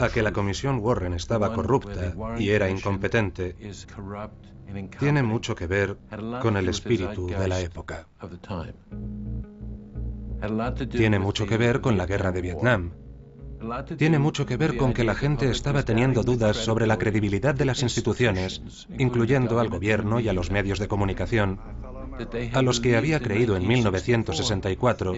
[0.01, 3.57] a que la Comisión Warren estaba corrupta y era incompetente
[4.99, 5.97] tiene mucho que ver
[6.43, 8.09] con el espíritu de la época.
[10.91, 12.93] Tiene mucho que ver con la guerra de Vietnam.
[13.97, 17.65] Tiene mucho que ver con que la gente estaba teniendo dudas sobre la credibilidad de
[17.65, 21.61] las instituciones, incluyendo al gobierno y a los medios de comunicación,
[22.53, 25.15] a los que había creído en 1964,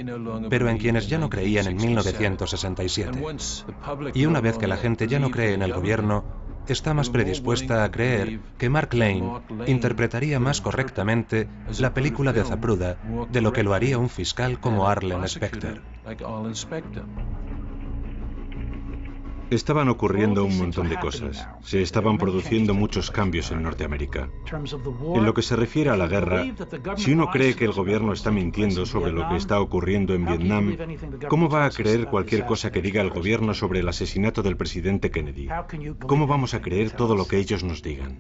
[0.49, 3.25] pero en quienes ya no creían en 1967.
[4.15, 6.25] Y una vez que la gente ya no cree en el gobierno,
[6.73, 12.99] está más predispuesta a creer que Mark Lane interpretaría más correctamente la película de Zapruder
[13.31, 15.81] de lo que lo haría un fiscal como Arlen Specter.
[19.51, 21.49] Estaban ocurriendo un montón de cosas.
[21.63, 24.29] Se estaban produciendo muchos cambios en Norteamérica.
[25.15, 26.45] En lo que se refiere a la guerra,
[26.97, 30.77] si uno cree que el gobierno está mintiendo sobre lo que está ocurriendo en Vietnam,
[31.29, 35.11] ¿cómo va a creer cualquier cosa que diga el gobierno sobre el asesinato del presidente
[35.11, 35.49] Kennedy?
[36.07, 38.19] ¿Cómo vamos a creer todo lo que ellos nos digan?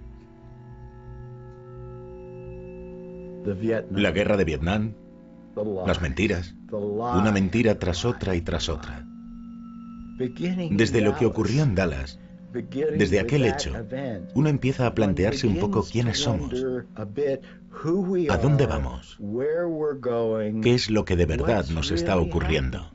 [3.90, 4.94] La guerra de Vietnam,
[5.86, 9.07] las mentiras, una mentira tras otra y tras otra.
[10.70, 12.18] Desde lo que ocurrió en Dallas,
[12.96, 13.72] desde aquel hecho,
[14.34, 16.64] uno empieza a plantearse un poco quiénes somos,
[16.96, 19.18] a dónde vamos,
[20.62, 22.90] qué es lo que de verdad nos está ocurriendo.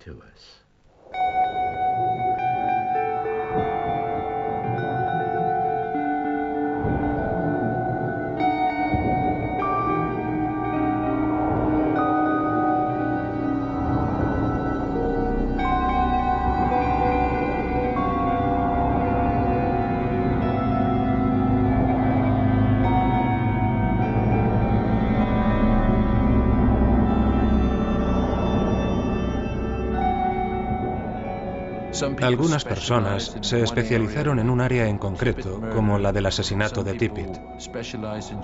[32.21, 37.37] Algunas personas se especializaron en un área en concreto, como la del asesinato de Tippit.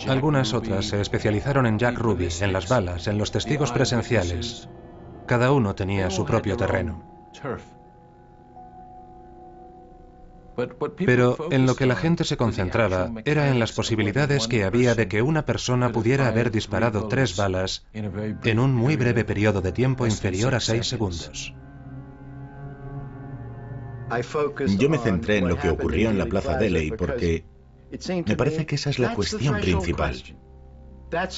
[0.08, 4.70] Algunas otras se especializaron en Jack Ruby, en las balas, en los testigos presenciales.
[5.26, 7.04] Cada uno tenía su propio terreno.
[10.98, 15.08] Pero en lo que la gente se concentraba era en las posibilidades que había de
[15.08, 20.06] que una persona pudiera haber disparado tres balas en un muy breve periodo de tiempo
[20.06, 21.56] inferior a seis segundos.
[24.78, 27.46] Yo me centré en lo que ocurrió en la Plaza Deley porque
[28.26, 30.16] me parece que esa es la cuestión principal.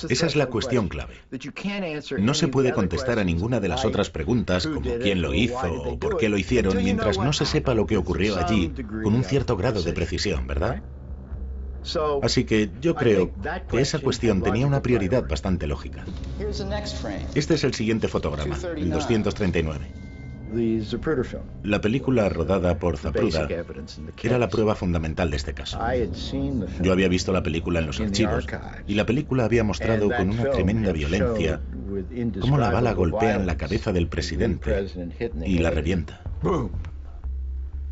[0.10, 1.16] Esa es la cuestión clave.
[2.20, 5.98] No se puede contestar a ninguna de las otras preguntas, como quién lo hizo o
[5.98, 9.56] por qué lo hicieron, mientras no se sepa lo que ocurrió allí con un cierto
[9.56, 10.84] grado de precisión, ¿verdad?
[12.22, 13.32] Así que yo creo
[13.70, 16.06] que esa cuestión tenía una prioridad bastante lógica.
[17.34, 20.11] Este es el siguiente fotograma, el 239.
[21.64, 23.48] La película rodada por Zapruda
[24.24, 25.80] era la prueba fundamental de este caso.
[26.82, 28.48] Yo había visto la película en los archivos
[28.88, 31.62] y la película había mostrado con una tremenda violencia
[32.40, 34.88] cómo la bala golpea en la cabeza del presidente
[35.46, 36.22] y la revienta.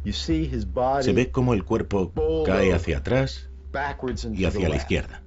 [0.03, 2.11] Se ve cómo el cuerpo
[2.45, 3.49] cae hacia atrás
[4.33, 5.23] y hacia la izquierda.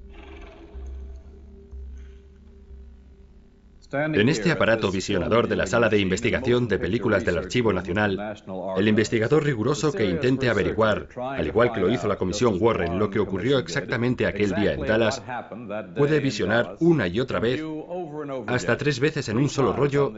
[3.93, 8.37] En este aparato visionador de la Sala de Investigación de Películas del Archivo Nacional,
[8.77, 13.11] el investigador riguroso que intente averiguar, al igual que lo hizo la Comisión Warren, lo
[13.11, 15.23] que ocurrió exactamente aquel día en Dallas,
[15.97, 17.63] puede visionar una y otra vez,
[18.47, 20.13] hasta tres veces en un solo rollo,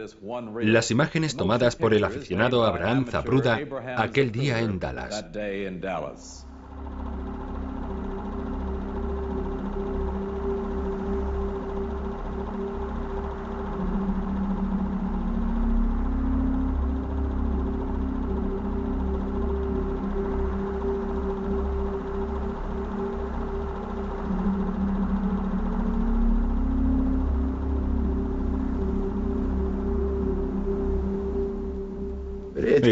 [0.61, 3.59] las imágenes tomadas por el aficionado Abraham Zapruda
[3.97, 5.25] aquel día en Dallas.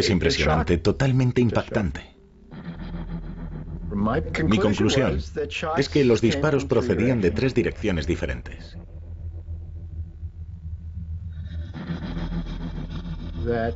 [0.03, 2.01] Es impresionante, totalmente impactante.
[4.49, 5.21] Mi conclusión
[5.77, 8.77] es que los disparos procedían de tres direcciones diferentes.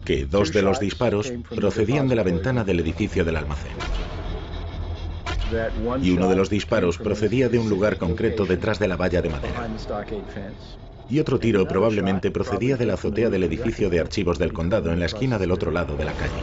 [0.04, 3.76] Que dos de los disparos procedían de la ventana del edificio del almacén.
[6.02, 9.30] Y uno de los disparos procedía de un lugar concreto detrás de la valla de
[9.30, 9.68] madera
[11.09, 15.00] y otro tiro probablemente procedía de la azotea del edificio de archivos del condado en
[15.00, 16.42] la esquina del otro lado de la calle.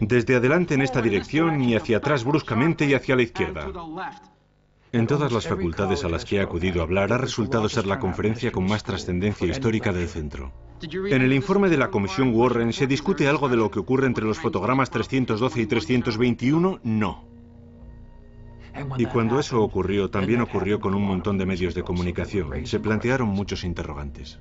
[0.00, 3.66] Desde adelante en esta dirección y hacia atrás bruscamente y hacia la izquierda.
[4.92, 7.98] En todas las facultades a las que he acudido a hablar ha resultado ser la
[7.98, 10.52] conferencia con más trascendencia histórica del centro.
[10.82, 14.24] En el informe de la Comisión Warren se discute algo de lo que ocurre entre
[14.24, 17.35] los fotogramas 312 y 321, no.
[18.98, 22.66] Y cuando eso ocurrió, también ocurrió con un montón de medios de comunicación.
[22.66, 24.38] Se plantearon muchos interrogantes.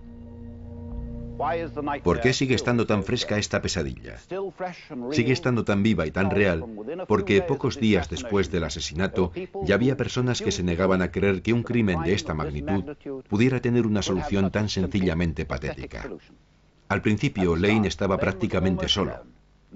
[2.03, 4.17] ¿Por qué sigue estando tan fresca esta pesadilla?
[5.11, 6.65] Sigue estando tan viva y tan real
[7.07, 9.31] porque pocos días después del asesinato
[9.63, 12.95] ya había personas que se negaban a creer que un crimen de esta magnitud
[13.27, 16.09] pudiera tener una solución tan sencillamente patética.
[16.87, 19.23] Al principio, Lane estaba prácticamente solo.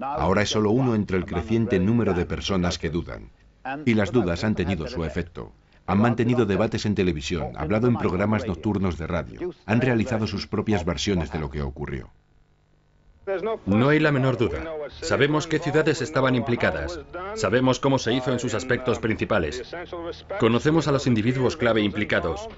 [0.00, 3.30] Ahora es solo uno entre el creciente número de personas que dudan.
[3.84, 5.52] Y las dudas han tenido su efecto.
[5.86, 10.84] Han mantenido debates en televisión, hablado en programas nocturnos de radio, han realizado sus propias
[10.84, 12.10] versiones de lo que ocurrió.
[13.66, 14.64] No hay la menor duda.
[15.02, 17.00] Sabemos qué ciudades estaban implicadas.
[17.34, 19.74] Sabemos cómo se hizo en sus aspectos principales.
[20.38, 22.48] Conocemos a los individuos clave implicados.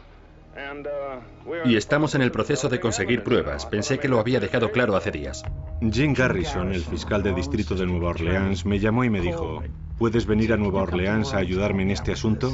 [1.65, 3.67] Y estamos en el proceso de conseguir pruebas.
[3.67, 5.43] Pensé que lo había dejado claro hace días.
[5.81, 9.63] Jim Garrison, el fiscal de distrito de Nueva Orleans, me llamó y me dijo,
[9.99, 12.51] ¿puedes venir a Nueva Orleans a ayudarme en este asunto?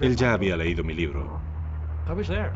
[0.00, 1.40] Él ya había leído mi libro.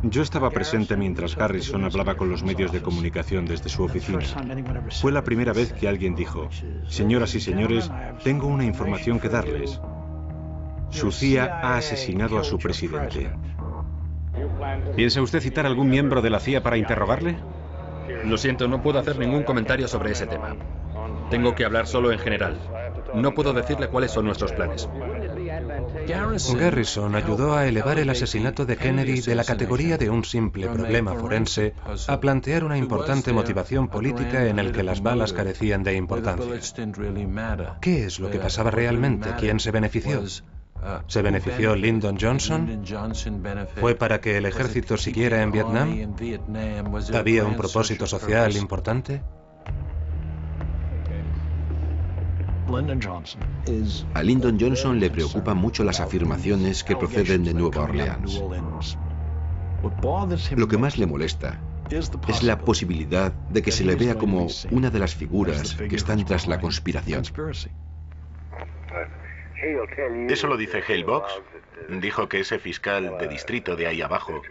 [0.03, 4.21] Yo estaba presente mientras Garrison hablaba con los medios de comunicación desde su oficina.
[5.01, 6.49] Fue la primera vez que alguien dijo,
[6.89, 7.91] señoras y señores,
[8.25, 9.81] tengo una información que darles.
[10.91, 13.31] Su CIA ha asesinado a su presidente.
[14.97, 17.37] ¿Piensa usted citar algún miembro de la CIA para interrogarle?
[18.25, 20.57] Lo siento, no puedo hacer ningún comentario sobre ese tema.
[21.31, 22.59] Tengo que hablar solo en general.
[23.15, 24.89] No puedo decirle cuáles son nuestros planes.
[26.57, 31.15] Garrison ayudó a elevar el asesinato de Kennedy de la categoría de un simple problema
[31.15, 31.75] forense
[32.09, 36.61] a plantear una importante motivación política en el que las balas carecían de importancia.
[37.81, 39.31] ¿Qué es lo que pasaba realmente?
[39.39, 40.23] ¿Quién se benefició?
[41.07, 42.85] ¿Se benefició Lyndon Johnson?
[43.81, 46.15] ¿Fue para que el ejército siguiera en Vietnam?
[47.15, 49.23] ¿Había un propósito social importante?
[54.15, 58.43] A Lyndon Johnson le preocupan mucho las afirmaciones que proceden de Nueva Orleans.
[60.57, 61.61] Lo que más le molesta
[62.29, 66.25] es la posibilidad de que se le vea como una de las figuras que están
[66.25, 67.23] tras la conspiración.
[70.29, 71.41] ¿Eso lo dice Halebox?
[71.89, 74.43] Dijo que ese fiscal de distrito de ahí abajo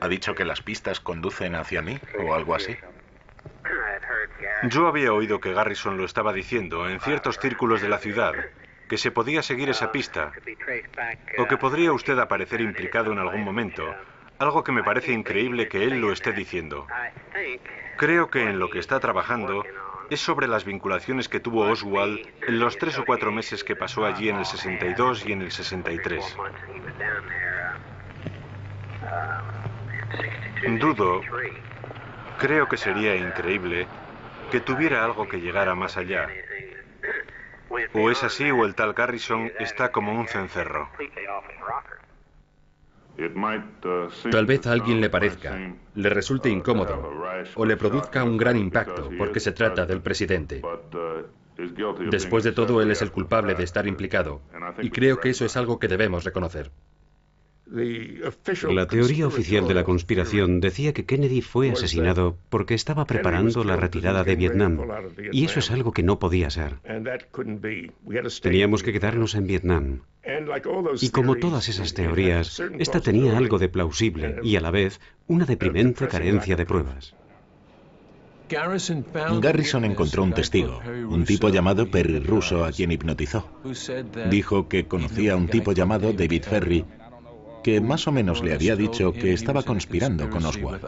[0.00, 2.76] ha dicho que las pistas conducen hacia mí o algo así.
[4.64, 8.34] Yo había oído que Garrison lo estaba diciendo en ciertos círculos de la ciudad,
[8.88, 10.32] que se podía seguir esa pista,
[11.38, 13.94] o que podría usted aparecer implicado en algún momento,
[14.38, 16.86] algo que me parece increíble que él lo esté diciendo.
[17.96, 19.64] Creo que en lo que está trabajando
[20.10, 24.04] es sobre las vinculaciones que tuvo Oswald en los tres o cuatro meses que pasó
[24.04, 26.36] allí en el 62 y en el 63.
[30.80, 31.20] Dudo,
[32.38, 33.86] creo que sería increíble
[34.50, 36.28] que tuviera algo que llegara más allá.
[37.92, 40.88] O es así o el tal Garrison está como un cencerro.
[44.30, 47.12] Tal vez a alguien le parezca, le resulte incómodo
[47.54, 50.62] o le produzca un gran impacto porque se trata del presidente.
[52.10, 54.40] Después de todo, él es el culpable de estar implicado
[54.82, 56.72] y creo que eso es algo que debemos reconocer.
[57.66, 63.76] La teoría oficial de la conspiración decía que Kennedy fue asesinado porque estaba preparando la
[63.76, 64.80] retirada de Vietnam,
[65.32, 66.76] y eso es algo que no podía ser.
[68.42, 70.00] Teníamos que quedarnos en Vietnam.
[71.00, 75.46] Y como todas esas teorías, esta tenía algo de plausible y a la vez una
[75.46, 77.14] deprimente carencia de pruebas.
[79.40, 83.48] Garrison encontró un testigo, un tipo llamado Perry Russo a quien hipnotizó.
[84.30, 86.84] Dijo que conocía a un tipo llamado David Ferry
[87.64, 90.82] que más o menos le había dicho que estaba conspirando con Oswald.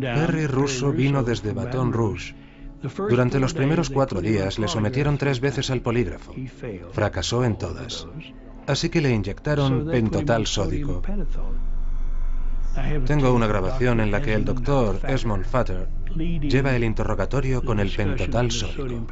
[0.00, 2.34] Perry Russo vino desde Baton Rouge.
[3.10, 6.34] Durante los primeros cuatro días le sometieron tres veces al polígrafo.
[6.92, 8.06] Fracasó en todas.
[8.66, 11.02] Así que le inyectaron pentotal sódico.
[13.04, 17.90] Tengo una grabación en la que el doctor Esmond Fatter lleva el interrogatorio con el
[17.90, 19.06] pentotal sódico.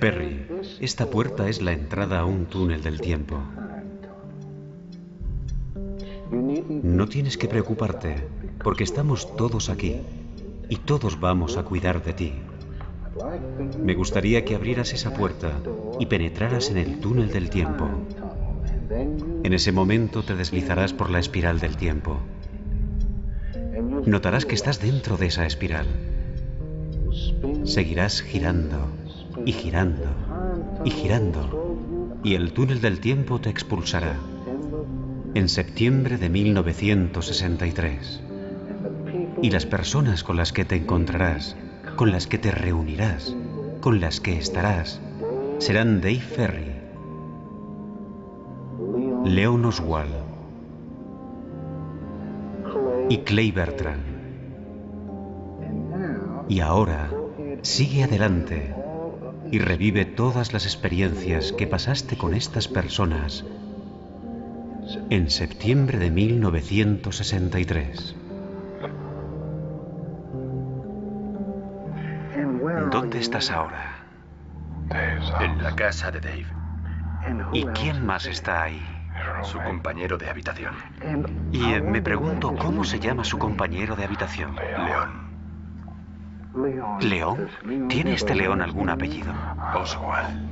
[0.00, 0.46] Perry,
[0.80, 3.40] esta puerta es la entrada a un túnel del tiempo.
[6.82, 8.28] No tienes que preocuparte,
[8.62, 10.00] porque estamos todos aquí
[10.68, 12.32] y todos vamos a cuidar de ti.
[13.82, 15.52] Me gustaría que abrieras esa puerta
[15.98, 17.88] y penetraras en el túnel del tiempo.
[19.42, 22.18] En ese momento te deslizarás por la espiral del tiempo.
[24.06, 25.86] Notarás que estás dentro de esa espiral.
[27.64, 28.88] Seguirás girando
[29.44, 30.29] y girando
[30.84, 31.70] y girando
[32.22, 34.16] y el túnel del tiempo te expulsará.
[35.34, 38.22] En septiembre de 1963.
[39.42, 41.56] Y las personas con las que te encontrarás,
[41.96, 43.34] con las que te reunirás,
[43.80, 45.00] con las que estarás,
[45.58, 46.74] serán Dave Ferry,
[49.24, 50.14] Leon Oswald
[53.08, 54.10] y Clay Bertrand.
[56.48, 57.10] Y ahora,
[57.62, 58.74] sigue adelante
[59.50, 63.44] y revive todas las experiencias que pasaste con estas personas
[65.10, 68.16] en septiembre de 1963.
[72.90, 73.96] ¿Dónde estás ahora?
[75.40, 76.46] En la casa de Dave.
[77.52, 78.82] ¿Y quién más está ahí?
[79.42, 80.74] Su compañero de habitación.
[81.52, 84.56] Y eh, me pregunto cómo se llama su compañero de habitación.
[84.56, 85.29] León.
[87.00, 87.48] ¿León?
[87.88, 89.32] ¿Tiene este león algún apellido?
[89.74, 90.50] Oswald.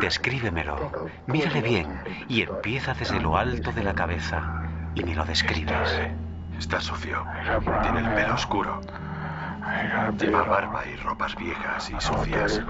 [0.00, 0.76] Descríbemelo.
[1.26, 1.88] Mírale bien
[2.28, 4.62] y empieza desde lo alto de la cabeza
[4.94, 6.00] y me lo describes.
[6.58, 7.24] Está sucio.
[7.82, 8.80] Tiene el pelo oscuro.
[10.18, 12.62] Lleva barba y ropas viejas y sucias.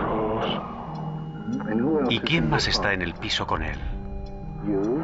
[2.09, 3.78] ¿Y quién más está en el piso con él?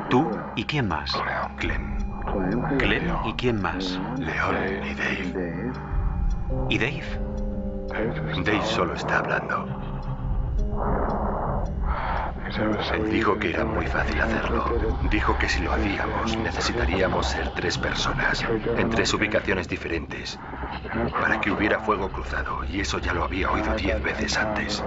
[0.08, 1.12] ¿Tú y quién más?
[1.56, 1.98] Clem.
[2.78, 4.00] Clem y quién más?
[4.18, 5.72] León y Dave.
[6.68, 7.02] ¿Y Dave?
[8.44, 9.66] Dave solo está hablando.
[12.94, 14.64] Él dijo que era muy fácil hacerlo.
[15.10, 18.44] Dijo que si lo hacíamos necesitaríamos ser tres personas,
[18.76, 20.38] en tres ubicaciones diferentes,
[21.20, 24.84] para que hubiera fuego cruzado, y eso ya lo había oído diez veces antes.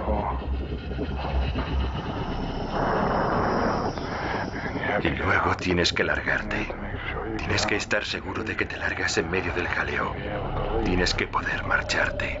[5.02, 6.68] Y luego tienes que largarte.
[7.36, 10.14] Tienes que estar seguro de que te largas en medio del jaleo.
[10.84, 12.40] Tienes que poder marcharte.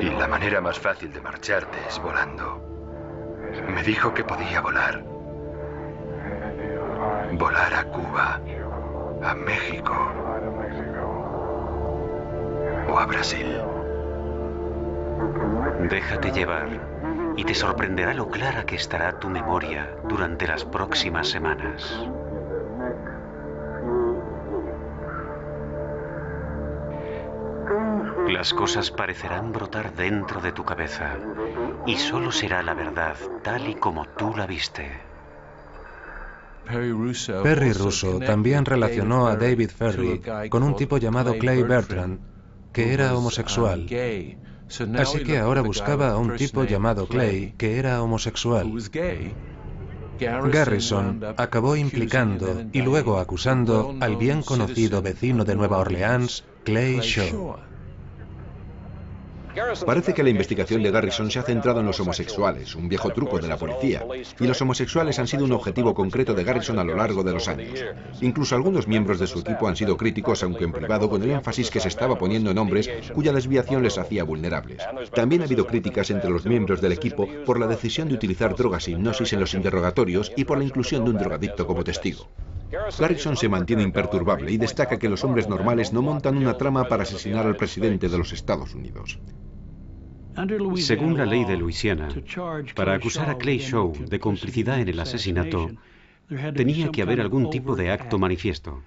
[0.00, 2.62] Y la manera más fácil de marcharte es volando.
[3.68, 5.02] Me dijo que podía volar.
[7.32, 8.40] Volar a Cuba,
[9.22, 9.96] a México
[12.88, 13.60] o a Brasil.
[15.88, 16.99] Déjate llevar
[17.36, 22.08] y te sorprenderá lo clara que estará tu memoria durante las próximas semanas.
[28.28, 31.16] Las cosas parecerán brotar dentro de tu cabeza
[31.86, 35.10] y solo será la verdad tal y como tú la viste.
[37.42, 42.20] Perry Russo también relacionó a David Ferry con un tipo llamado Clay Bertrand,
[42.72, 43.86] que era homosexual.
[44.96, 48.66] Así que ahora buscaba a un tipo llamado Clay, que era homosexual.
[50.52, 57.69] Garrison acabó implicando y luego acusando al bien conocido vecino de Nueva Orleans, Clay Shaw.
[59.84, 63.38] Parece que la investigación de Garrison se ha centrado en los homosexuales, un viejo truco
[63.38, 64.04] de la policía,
[64.38, 67.48] y los homosexuales han sido un objetivo concreto de Garrison a lo largo de los
[67.48, 67.84] años.
[68.20, 71.70] Incluso algunos miembros de su equipo han sido críticos, aunque en privado, con el énfasis
[71.70, 74.82] que se estaba poniendo en hombres cuya desviación les hacía vulnerables.
[75.14, 78.88] También ha habido críticas entre los miembros del equipo por la decisión de utilizar drogas
[78.88, 82.28] y hipnosis en los interrogatorios y por la inclusión de un drogadicto como testigo.
[82.98, 87.02] Garrison se mantiene imperturbable y destaca que los hombres normales no montan una trama para
[87.02, 89.18] asesinar al presidente de los Estados Unidos.
[90.76, 92.08] Según la ley de Luisiana,
[92.74, 95.70] para acusar a Clay Shaw de complicidad en el asesinato,
[96.54, 98.82] tenía que haber algún tipo de acto manifiesto.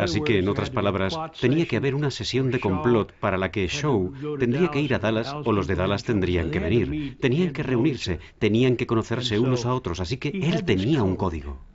[0.00, 3.66] Así que, en otras palabras, tenía que haber una sesión de complot para la que
[3.66, 7.18] Shaw tendría que ir a Dallas o los de Dallas tendrían que venir.
[7.20, 11.69] Tenían que reunirse, tenían que conocerse unos a otros, así que él tenía un código.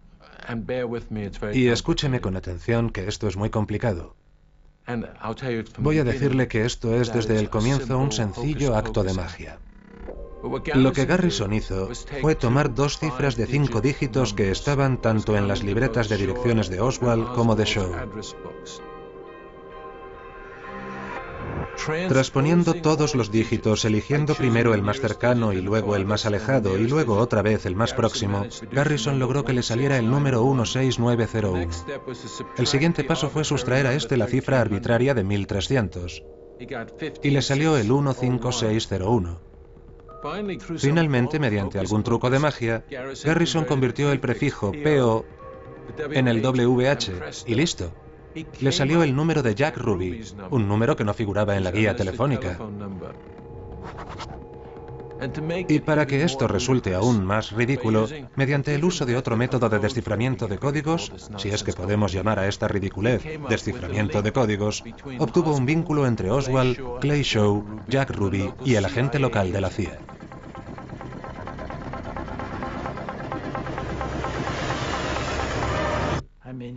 [1.53, 4.15] Y escúcheme con atención que esto es muy complicado.
[5.79, 9.59] Voy a decirle que esto es desde el comienzo un sencillo acto de magia.
[10.75, 11.89] Lo que Garrison hizo
[12.21, 16.69] fue tomar dos cifras de cinco dígitos que estaban tanto en las libretas de direcciones
[16.69, 17.91] de Oswald como de Shaw.
[22.07, 26.88] Transponiendo todos los dígitos, eligiendo primero el más cercano y luego el más alejado y
[26.88, 31.69] luego otra vez el más próximo, Garrison logró que le saliera el número 16901.
[32.57, 36.23] El siguiente paso fue sustraer a este la cifra arbitraria de 1300
[37.21, 39.41] y le salió el 15601.
[40.78, 42.86] Finalmente, mediante algún truco de magia,
[43.23, 45.26] Garrison convirtió el prefijo PO
[46.11, 47.93] en el WH y listo
[48.59, 51.95] le salió el número de Jack Ruby, un número que no figuraba en la guía
[51.95, 52.57] telefónica.
[55.67, 59.79] Y para que esto resulte aún más ridículo, mediante el uso de otro método de
[59.79, 64.83] desciframiento de códigos, si es que podemos llamar a esta ridiculez desciframiento de códigos,
[65.17, 69.69] obtuvo un vínculo entre Oswald, Clay Shaw, Jack Ruby y el agente local de la
[69.69, 70.14] CIA.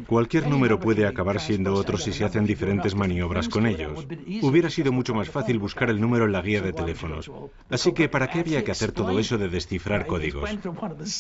[0.06, 4.06] Cualquier número puede acabar siendo otro si se hacen diferentes maniobras con ellos.
[4.42, 7.30] Hubiera sido mucho más fácil buscar el número en la guía de teléfonos.
[7.70, 10.50] Así que, ¿para qué había que hacer todo eso de descifrar códigos?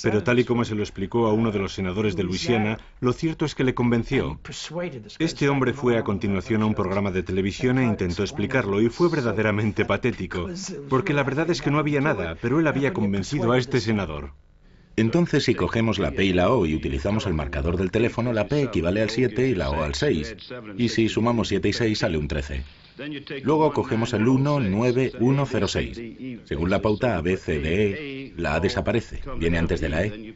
[0.02, 3.12] Pero tal y como se lo explicó a uno de los senadores de Luisiana, lo
[3.12, 4.38] cierto es que le convenció.
[5.18, 9.08] Este hombre fue a continuación a un programa de televisión e intentó explicarlo y fue
[9.08, 10.48] verdaderamente patético,
[10.88, 14.32] porque la verdad es que no había nada, pero él había convencido a este senador.
[14.98, 18.48] Entonces, si cogemos la P y la O y utilizamos el marcador del teléfono, la
[18.48, 20.36] P equivale al 7 y la O al 6.
[20.76, 22.64] Y si sumamos 7 y 6 sale un 13.
[23.44, 26.00] Luego cogemos el 1, 9, 1, 0, 6.
[26.44, 30.04] Según la pauta A, B, C, D, E, la A desaparece, viene antes de la
[30.04, 30.34] E.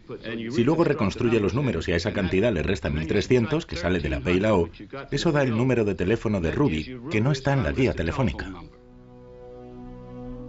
[0.51, 4.11] Si luego reconstruye los números y a esa cantidad le resta 1300, que sale de
[4.11, 4.71] la P y la O,
[5.11, 8.53] eso da el número de teléfono de Ruby, que no está en la guía telefónica.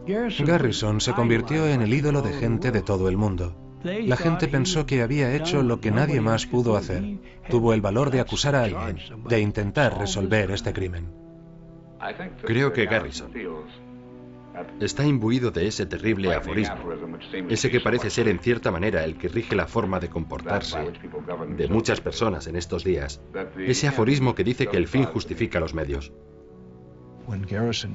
[0.05, 3.62] Garrison se convirtió en el ídolo de gente de todo el mundo.
[3.83, 7.17] La gente pensó que había hecho lo que nadie más pudo hacer.
[7.49, 11.11] Tuvo el valor de acusar a alguien, de intentar resolver este crimen.
[12.45, 13.31] Creo que Garrison
[14.79, 16.75] está imbuido de ese terrible aforismo,
[17.49, 20.77] ese que parece ser en cierta manera el que rige la forma de comportarse
[21.57, 23.21] de muchas personas en estos días,
[23.57, 26.13] ese aforismo que dice que el fin justifica los medios.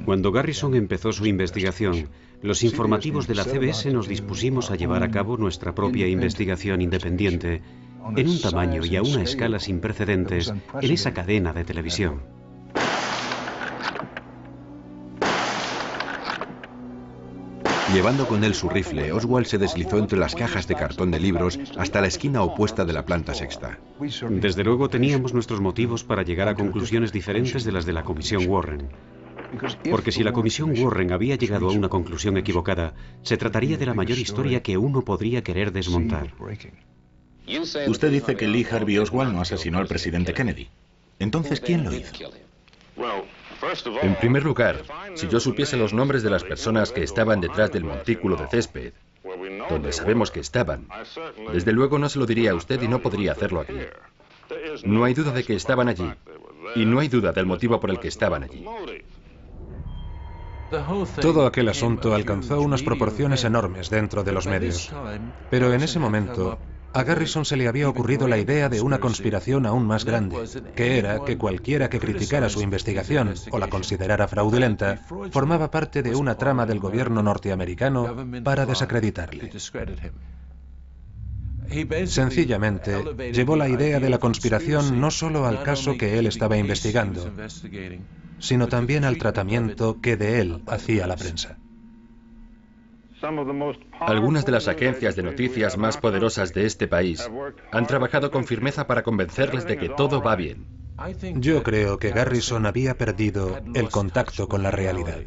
[0.04, 2.08] Cuando Garrison empezó su investigación,
[2.42, 7.62] los informativos de la CBS nos dispusimos a llevar a cabo nuestra propia investigación independiente
[8.16, 12.20] en un tamaño y a una escala sin precedentes en esa cadena de televisión.
[17.92, 21.58] Llevando con él su rifle, Oswald se deslizó entre las cajas de cartón de libros
[21.78, 23.78] hasta la esquina opuesta de la planta sexta.
[24.28, 28.46] Desde luego teníamos nuestros motivos para llegar a conclusiones diferentes de las de la Comisión
[28.46, 28.90] Warren.
[29.90, 33.94] Porque si la comisión Warren había llegado a una conclusión equivocada, se trataría de la
[33.94, 36.34] mayor historia que uno podría querer desmontar.
[37.86, 40.68] Usted dice que Lee Harvey Oswald no asesinó al presidente Kennedy.
[41.18, 42.12] Entonces, ¿quién lo hizo?
[44.02, 44.82] En primer lugar,
[45.14, 48.92] si yo supiese los nombres de las personas que estaban detrás del montículo de césped,
[49.68, 50.88] donde sabemos que estaban,
[51.52, 53.78] desde luego no se lo diría a usted y no podría hacerlo aquí.
[54.84, 56.10] No hay duda de que estaban allí,
[56.74, 58.64] y no hay duda del motivo por el que estaban allí.
[61.20, 64.92] Todo aquel asunto alcanzó unas proporciones enormes dentro de los medios.
[65.50, 66.58] Pero en ese momento,
[66.92, 70.36] a Garrison se le había ocurrido la idea de una conspiración aún más grande,
[70.74, 74.96] que era que cualquiera que criticara su investigación o la considerara fraudulenta
[75.30, 79.50] formaba parte de una trama del gobierno norteamericano para desacreditarle.
[82.06, 87.30] Sencillamente, llevó la idea de la conspiración no solo al caso que él estaba investigando,
[88.38, 91.58] sino también al tratamiento que de él hacía la prensa.
[94.00, 97.28] Algunas de las agencias de noticias más poderosas de este país
[97.72, 100.66] han trabajado con firmeza para convencerles de que todo va bien.
[101.34, 105.20] Yo creo que Garrison había perdido el contacto con la realidad.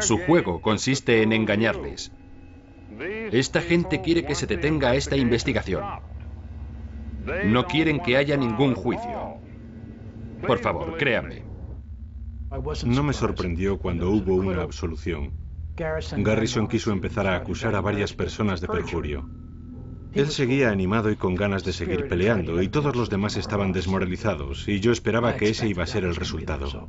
[0.00, 2.12] Su juego consiste en engañarles.
[3.32, 5.84] Esta gente quiere que se detenga esta investigación.
[7.44, 9.40] No quieren que haya ningún juicio.
[10.46, 11.45] Por favor, créanme.
[12.84, 15.32] No me sorprendió cuando hubo una absolución.
[16.16, 19.28] Garrison quiso empezar a acusar a varias personas de perjurio.
[20.12, 24.66] Él seguía animado y con ganas de seguir peleando, y todos los demás estaban desmoralizados,
[24.68, 26.88] y yo esperaba que ese iba a ser el resultado.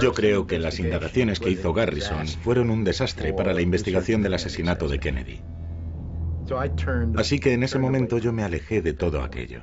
[0.00, 4.34] Yo creo que las indagaciones que hizo Garrison fueron un desastre para la investigación del
[4.34, 5.40] asesinato de Kennedy.
[7.16, 9.62] Así que en ese momento yo me alejé de todo aquello.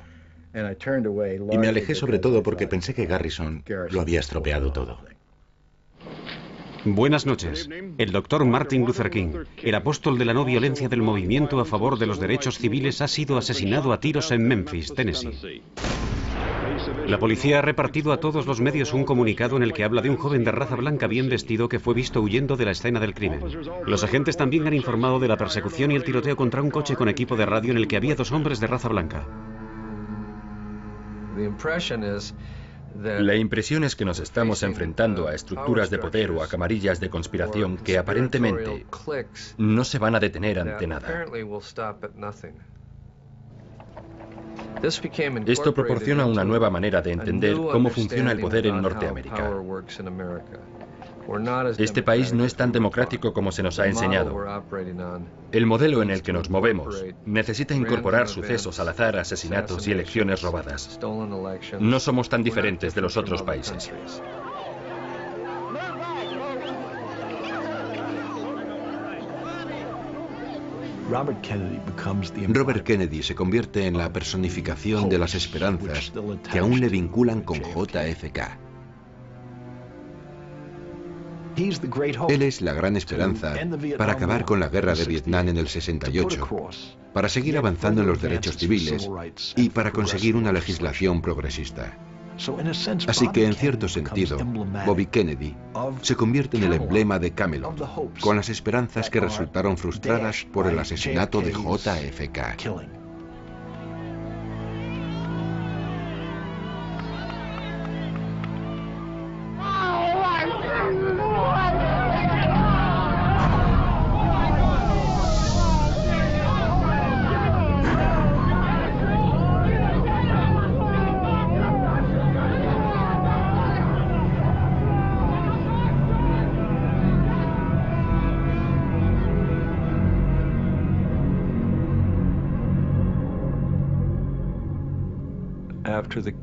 [0.54, 4.98] Y me alejé sobre todo porque pensé que Garrison lo había estropeado todo.
[6.84, 7.68] Buenas noches.
[7.96, 11.98] El doctor Martin Luther King, el apóstol de la no violencia del movimiento a favor
[11.98, 15.62] de los derechos civiles, ha sido asesinado a tiros en Memphis, Tennessee.
[17.06, 20.10] La policía ha repartido a todos los medios un comunicado en el que habla de
[20.10, 23.14] un joven de raza blanca bien vestido que fue visto huyendo de la escena del
[23.14, 23.40] crimen.
[23.86, 27.08] Los agentes también han informado de la persecución y el tiroteo contra un coche con
[27.08, 29.26] equipo de radio en el que había dos hombres de raza blanca.
[32.94, 37.08] La impresión es que nos estamos enfrentando a estructuras de poder o a camarillas de
[37.08, 38.86] conspiración que aparentemente
[39.56, 41.24] no se van a detener ante nada.
[45.46, 49.50] Esto proporciona una nueva manera de entender cómo funciona el poder en Norteamérica.
[51.78, 54.62] Este país no es tan democrático como se nos ha enseñado.
[55.52, 60.42] El modelo en el que nos movemos necesita incorporar sucesos al azar, asesinatos y elecciones
[60.42, 60.98] robadas.
[61.78, 63.92] No somos tan diferentes de los otros países.
[71.12, 76.10] Robert Kennedy se convierte en la personificación de las esperanzas
[76.50, 78.58] que aún le vinculan con JFK.
[82.28, 83.54] Él es la gran esperanza
[83.98, 86.48] para acabar con la guerra de Vietnam en el 68,
[87.12, 89.10] para seguir avanzando en los derechos civiles
[89.56, 91.98] y para conseguir una legislación progresista.
[93.08, 94.38] Así que en cierto sentido,
[94.86, 95.54] Bobby Kennedy
[96.00, 100.78] se convierte en el emblema de Camelot, con las esperanzas que resultaron frustradas por el
[100.78, 103.01] asesinato de JFK.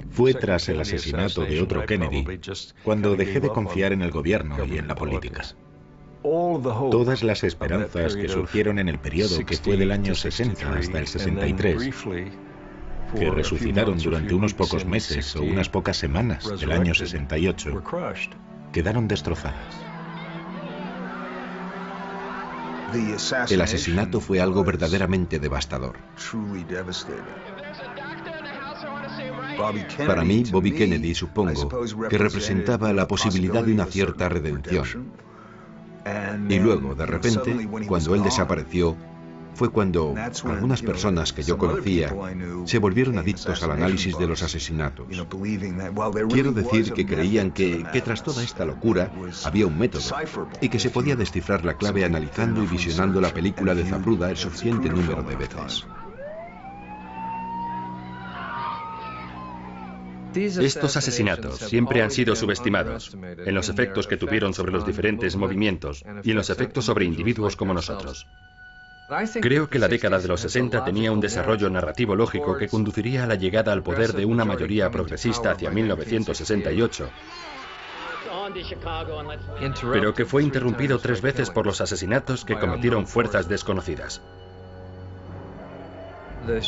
[0.09, 2.25] Fue tras el asesinato de otro Kennedy
[2.83, 5.43] cuando dejé de confiar en el gobierno y en la política.
[6.21, 11.07] Todas las esperanzas que surgieron en el periodo que fue del año 60 hasta el
[11.07, 11.95] 63,
[13.17, 17.83] que resucitaron durante unos pocos meses o unas pocas semanas del año 68,
[18.73, 19.89] quedaron destrozadas.
[23.49, 25.97] El asesinato fue algo verdaderamente devastador.
[30.05, 31.69] Para mí, Bobby Kennedy, supongo,
[32.09, 34.85] que representaba la posibilidad de una cierta redención.
[36.49, 38.95] Y luego, de repente, cuando él desapareció,
[39.53, 42.15] fue cuando algunas personas que yo conocía
[42.63, 45.05] se volvieron adictos al análisis de los asesinatos.
[46.29, 49.11] Quiero decir que creían que, tras toda esta locura
[49.43, 50.15] había un método
[50.61, 54.37] y que se podía descifrar la clave analizando y visionando la película de Zapruda el
[54.37, 55.85] suficiente número de veces.
[60.35, 66.03] Estos asesinatos siempre han sido subestimados en los efectos que tuvieron sobre los diferentes movimientos
[66.23, 68.27] y en los efectos sobre individuos como nosotros.
[69.41, 73.27] Creo que la década de los 60 tenía un desarrollo narrativo lógico que conduciría a
[73.27, 77.09] la llegada al poder de una mayoría progresista hacia 1968,
[79.91, 84.21] pero que fue interrumpido tres veces por los asesinatos que cometieron fuerzas desconocidas.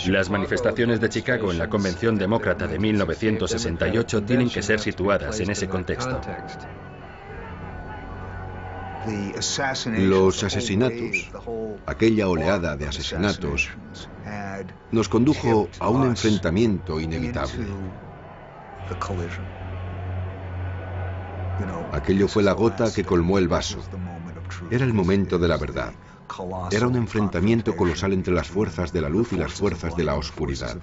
[0.08, 5.50] Las manifestaciones de Chicago en la Convención Demócrata de 1968 tienen que ser situadas en
[5.50, 6.20] ese contexto.
[9.98, 11.32] Los asesinatos,
[11.86, 13.70] aquella oleada de asesinatos,
[14.92, 17.66] nos condujo a un enfrentamiento inevitable.
[21.92, 23.80] Aquello fue la gota que colmó el vaso.
[24.70, 25.94] Era el momento de la verdad.
[26.72, 30.16] Era un enfrentamiento colosal entre las fuerzas de la luz y las fuerzas de la
[30.16, 30.82] oscuridad.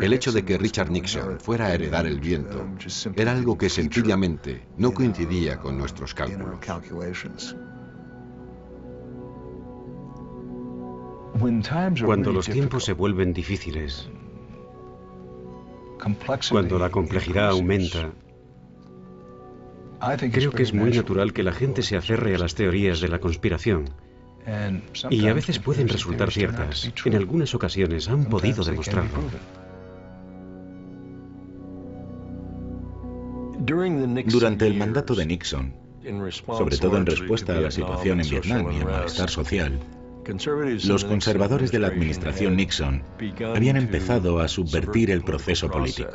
[0.00, 2.66] El hecho de que Richard Nixon fuera a heredar el viento
[3.16, 6.58] era algo que sencillamente no coincidía con nuestros cálculos.
[12.04, 14.10] Cuando los tiempos se vuelven difíciles,
[16.50, 18.12] cuando la complejidad aumenta,
[20.32, 23.18] creo que es muy natural que la gente se aferre a las teorías de la
[23.18, 23.90] conspiración
[25.10, 26.92] y a veces pueden resultar ciertas.
[27.04, 29.20] En algunas ocasiones han podido demostrarlo.
[34.26, 35.74] Durante el mandato de Nixon,
[36.56, 39.78] sobre todo en respuesta a la situación en Vietnam y el malestar social,
[40.84, 43.02] los conservadores de la administración Nixon
[43.54, 46.10] habían empezado a subvertir el proceso político.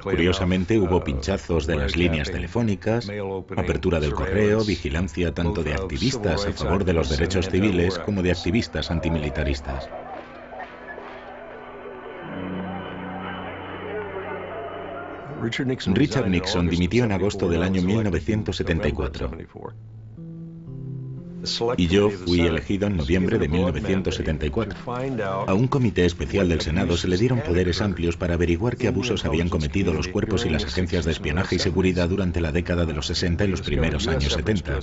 [0.00, 3.10] Curiosamente hubo pinchazos de las líneas telefónicas,
[3.56, 8.30] apertura del correo, vigilancia tanto de activistas a favor de los derechos civiles como de
[8.30, 9.90] activistas antimilitaristas.
[15.40, 19.30] Richard Nixon dimitió en agosto del año 1974.
[21.76, 24.78] Y yo fui elegido en noviembre de 1974.
[25.46, 29.24] A un comité especial del Senado se le dieron poderes amplios para averiguar qué abusos
[29.24, 32.94] habían cometido los cuerpos y las agencias de espionaje y seguridad durante la década de
[32.94, 34.80] los 60 y los primeros años 70.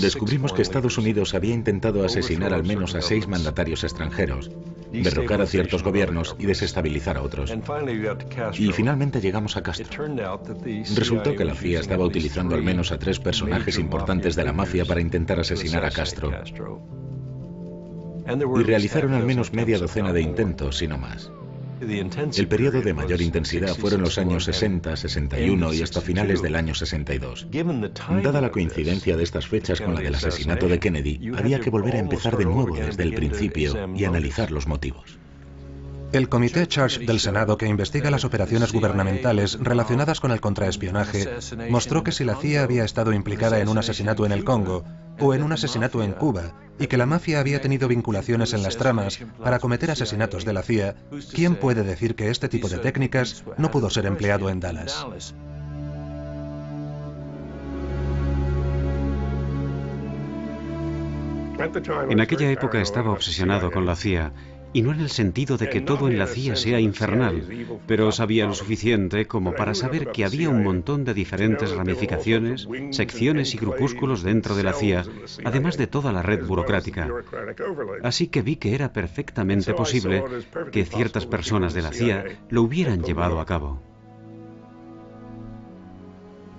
[0.00, 4.50] Descubrimos que Estados Unidos había intentado asesinar al menos a seis mandatarios extranjeros,
[4.92, 7.52] derrocar a ciertos gobiernos y desestabilizar a otros.
[8.54, 10.06] Y finalmente llegamos a Castro.
[10.94, 14.84] Resultó que la CIA estaba utilizando al menos a tres personajes importantes de la mafia
[14.84, 16.32] para intentar asesinar asesinar a Castro.
[18.60, 21.30] Y realizaron al menos media docena de intentos, si no más.
[21.82, 26.74] El periodo de mayor intensidad fueron los años 60, 61 y hasta finales del año
[26.74, 27.48] 62.
[28.22, 31.96] Dada la coincidencia de estas fechas con la del asesinato de Kennedy, había que volver
[31.96, 35.18] a empezar de nuevo desde el principio y analizar los motivos.
[36.12, 41.26] El Comité Charge del Senado que investiga las operaciones gubernamentales relacionadas con el contraespionaje
[41.70, 44.84] mostró que si la CIA había estado implicada en un asesinato en el Congo
[45.18, 48.76] o en un asesinato en Cuba y que la mafia había tenido vinculaciones en las
[48.76, 50.96] tramas para cometer asesinatos de la CIA,
[51.32, 55.06] ¿quién puede decir que este tipo de técnicas no pudo ser empleado en Dallas?
[62.10, 64.32] En aquella época estaba obsesionado con la CIA
[64.72, 67.46] y no en el sentido de que todo en la CIA sea infernal,
[67.86, 73.54] pero sabía lo suficiente como para saber que había un montón de diferentes ramificaciones, secciones
[73.54, 75.04] y grupúsculos dentro de la CIA,
[75.44, 77.08] además de toda la red burocrática.
[78.02, 80.24] Así que vi que era perfectamente posible
[80.70, 83.91] que ciertas personas de la CIA lo hubieran llevado a cabo.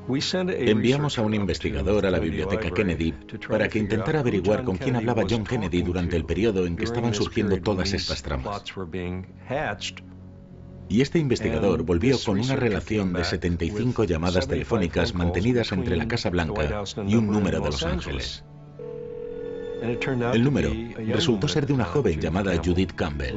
[0.08, 3.14] Enviamos a un investigador a la biblioteca Kennedy
[3.48, 7.14] para que intentara averiguar con quién hablaba John Kennedy durante el periodo en que estaban
[7.14, 8.64] surgiendo todas estas tramas.
[10.90, 16.30] Y este investigador volvió con una relación de 75 llamadas telefónicas mantenidas entre la Casa
[16.30, 18.44] Blanca y un número de Los Ángeles.
[19.82, 20.72] El número
[21.08, 23.36] resultó ser de una joven llamada Judith Campbell,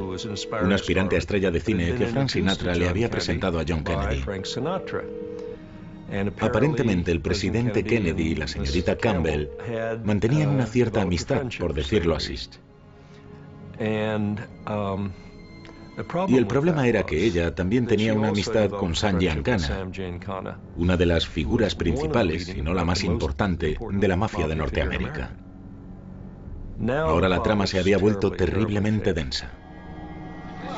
[0.63, 4.23] una aspirante a estrella de cine que Frank Sinatra le había presentado a John Kennedy.
[6.39, 9.49] Aparentemente el presidente Kennedy y la señorita Campbell
[10.03, 12.35] mantenían una cierta amistad, por decirlo así.
[16.27, 19.89] Y el problema era que ella también tenía una amistad con Sam Giancana,
[20.75, 25.35] una de las figuras principales, si no la más importante, de la mafia de Norteamérica.
[26.89, 29.51] Ahora la trama se había vuelto terriblemente densa.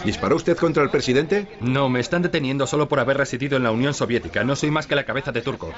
[0.05, 1.47] ¿Disparó usted contra el presidente?
[1.61, 4.43] No, me están deteniendo solo por haber residido en la Unión Soviética.
[4.43, 5.73] No soy más que la cabeza de turco.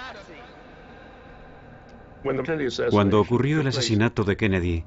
[2.92, 4.84] Cuando ocurrió el asesinato de Kennedy,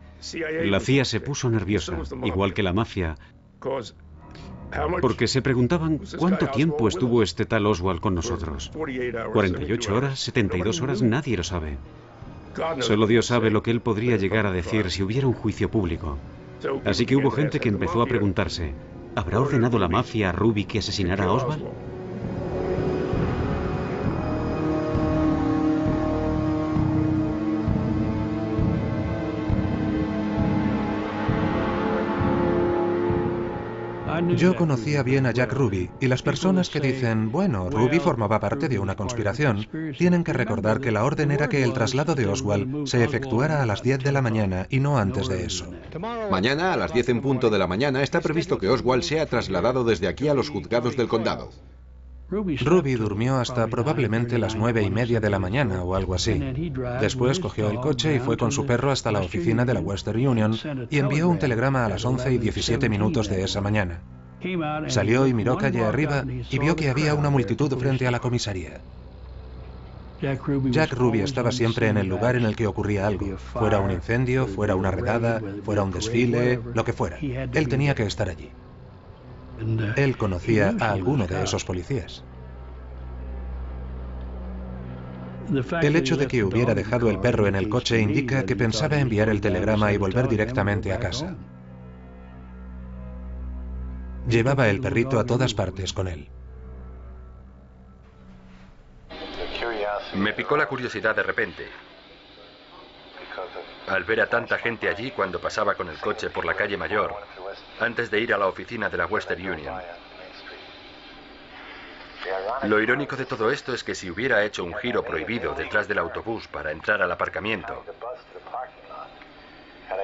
[0.65, 3.17] la CIA se puso nerviosa, igual que la mafia,
[5.01, 8.71] porque se preguntaban cuánto tiempo estuvo este tal Oswald con nosotros.
[9.33, 11.77] 48 horas, 72 horas, nadie lo sabe.
[12.81, 16.19] Solo Dios sabe lo que él podría llegar a decir si hubiera un juicio público.
[16.85, 18.73] Así que hubo gente que empezó a preguntarse,
[19.15, 21.67] ¿habrá ordenado la mafia a Ruby que asesinara a Oswald?
[34.37, 38.69] Yo conocía bien a Jack Ruby y las personas que dicen, bueno, Ruby formaba parte
[38.69, 39.67] de una conspiración,
[39.97, 43.67] tienen que recordar que la orden era que el traslado de Oswald se efectuara a
[43.67, 45.67] las 10 de la mañana y no antes de eso.
[46.31, 49.85] Mañana, a las 10 en punto de la mañana, está previsto que Oswald sea trasladado
[49.85, 51.51] desde aquí a los juzgados del condado.
[52.31, 56.41] Ruby durmió hasta probablemente las nueve y media de la mañana o algo así.
[57.01, 60.27] Después cogió el coche y fue con su perro hasta la oficina de la Western
[60.27, 60.57] Union
[60.91, 64.01] y envió un telegrama a las 11 y 17 minutos de esa mañana.
[64.89, 68.83] Salió y miró calle arriba y vio que había una multitud frente a la comisaría.
[70.21, 74.47] Jack Ruby estaba siempre en el lugar en el que ocurría algo, fuera un incendio,
[74.47, 77.19] fuera una redada, fuera un desfile, lo que fuera.
[77.19, 78.51] Él tenía que estar allí.
[79.97, 82.25] Él conocía a alguno de esos policías.
[85.83, 89.29] El hecho de que hubiera dejado el perro en el coche indica que pensaba enviar
[89.29, 91.37] el telegrama y volver directamente a casa.
[94.29, 96.29] Llevaba el perrito a todas partes con él.
[100.15, 101.69] Me picó la curiosidad de repente.
[103.87, 107.15] Al ver a tanta gente allí cuando pasaba con el coche por la calle mayor,
[107.81, 109.75] antes de ir a la oficina de la Western Union.
[112.63, 115.99] Lo irónico de todo esto es que si hubiera hecho un giro prohibido detrás del
[115.99, 117.85] autobús para entrar al aparcamiento,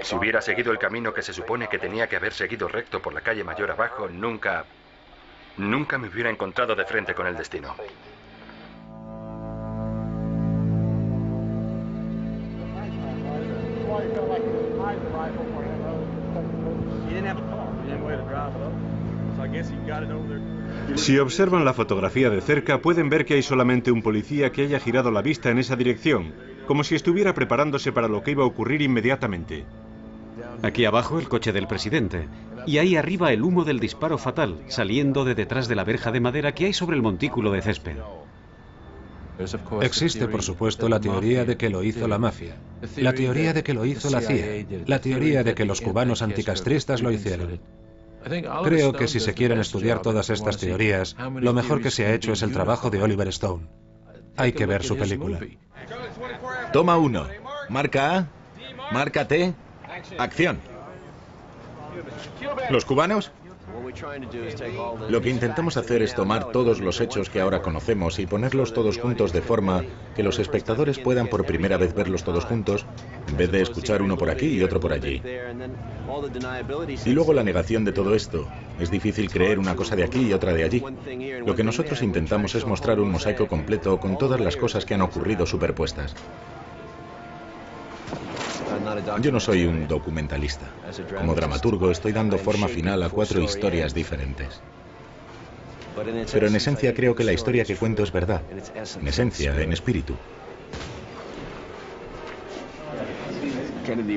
[0.02, 3.12] si hubiera seguido el camino que se supone que tenía que haber seguido recto por
[3.12, 4.64] la calle mayor abajo, nunca,
[5.56, 7.74] nunca me hubiera encontrado de frente con el destino.
[20.96, 24.80] Si observan la fotografía de cerca, pueden ver que hay solamente un policía que haya
[24.80, 26.32] girado la vista en esa dirección,
[26.70, 29.64] como si estuviera preparándose para lo que iba a ocurrir inmediatamente.
[30.62, 32.28] Aquí abajo el coche del presidente.
[32.64, 36.20] Y ahí arriba el humo del disparo fatal, saliendo de detrás de la verja de
[36.20, 37.96] madera que hay sobre el montículo de césped.
[39.80, 42.54] Existe, por supuesto, la teoría de que lo hizo la mafia,
[42.98, 47.02] la teoría de que lo hizo la CIA, la teoría de que los cubanos anticastristas
[47.02, 47.58] lo hicieron.
[48.62, 52.32] Creo que si se quieren estudiar todas estas teorías, lo mejor que se ha hecho
[52.32, 53.66] es el trabajo de Oliver Stone.
[54.36, 55.40] Hay que ver su película.
[56.72, 57.26] Toma uno.
[57.68, 58.26] Marca A.
[58.92, 59.52] Marca T.
[60.18, 60.58] Acción.
[62.70, 63.32] ¿Los cubanos?
[65.08, 68.98] Lo que intentamos hacer es tomar todos los hechos que ahora conocemos y ponerlos todos
[68.98, 69.84] juntos de forma
[70.14, 72.86] que los espectadores puedan por primera vez verlos todos juntos,
[73.28, 75.22] en vez de escuchar uno por aquí y otro por allí.
[77.04, 78.46] Y luego la negación de todo esto.
[78.78, 80.82] Es difícil creer una cosa de aquí y otra de allí.
[81.44, 85.02] Lo que nosotros intentamos es mostrar un mosaico completo con todas las cosas que han
[85.02, 86.14] ocurrido superpuestas.
[89.20, 90.74] Yo no soy un documentalista.
[91.16, 94.62] Como dramaturgo estoy dando forma final a cuatro historias diferentes.
[96.32, 98.42] Pero en esencia creo que la historia que cuento es verdad.
[99.00, 100.16] En esencia, en espíritu.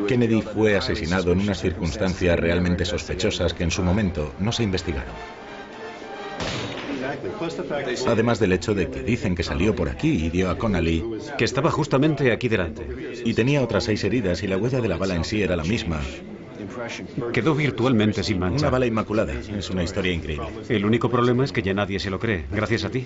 [0.07, 5.32] Kennedy fue asesinado en unas circunstancias realmente sospechosas que en su momento no se investigaron.
[8.07, 11.03] Además del hecho de que dicen que salió por aquí y dio a Connolly,
[11.38, 12.88] que estaba justamente aquí delante.
[13.26, 15.64] Y tenía otras seis heridas y la huella de la bala en sí era la
[15.64, 16.01] misma.
[17.34, 18.60] Quedó virtualmente sin mancha.
[18.60, 19.34] Una bala inmaculada.
[19.34, 20.47] Es una historia increíble.
[20.69, 23.05] El único problema es que ya nadie se lo cree, gracias a ti.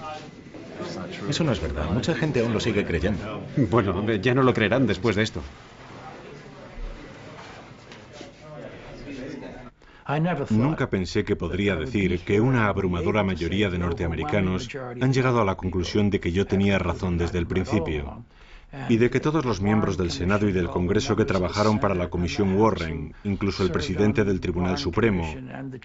[1.30, 1.90] Eso no es verdad.
[1.92, 3.42] Mucha gente aún lo sigue creyendo.
[3.56, 5.42] Bueno, ya no lo creerán después de esto.
[10.50, 14.70] Nunca pensé que podría decir que una abrumadora mayoría de norteamericanos
[15.02, 18.24] han llegado a la conclusión de que yo tenía razón desde el principio
[18.90, 22.10] y de que todos los miembros del Senado y del Congreso que trabajaron para la
[22.10, 25.26] Comisión Warren, incluso el presidente del Tribunal Supremo,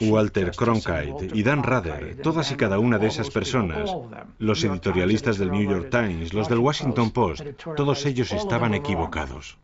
[0.01, 3.90] Walter Cronkite y Dan Rather, todas y cada una de esas personas,
[4.39, 7.43] los editorialistas del New York Times, los del Washington Post,
[7.77, 9.59] todos ellos estaban equivocados.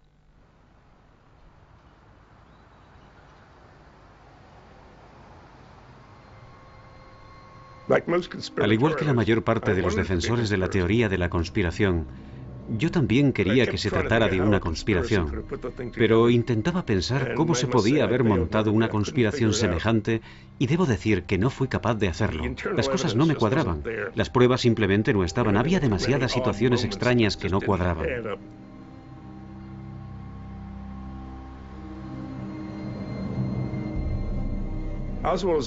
[8.60, 12.06] Al igual que la mayor parte de los defensores de la teoría de la conspiración,
[12.68, 15.44] yo también quería que se tratara de una conspiración,
[15.96, 20.20] pero intentaba pensar cómo se podía haber montado una conspiración semejante
[20.58, 22.44] y debo decir que no fui capaz de hacerlo.
[22.76, 23.82] Las cosas no me cuadraban,
[24.14, 28.06] las pruebas simplemente no estaban, había demasiadas situaciones extrañas que no cuadraban.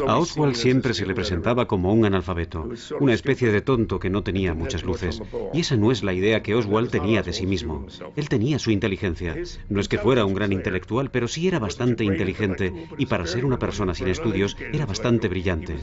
[0.07, 2.69] A Oswald siempre se le presentaba como un analfabeto,
[2.99, 5.21] una especie de tonto que no tenía muchas luces.
[5.53, 7.85] Y esa no es la idea que Oswald tenía de sí mismo.
[8.15, 9.35] Él tenía su inteligencia.
[9.69, 13.45] No es que fuera un gran intelectual, pero sí era bastante inteligente y para ser
[13.45, 15.75] una persona sin estudios era bastante brillante.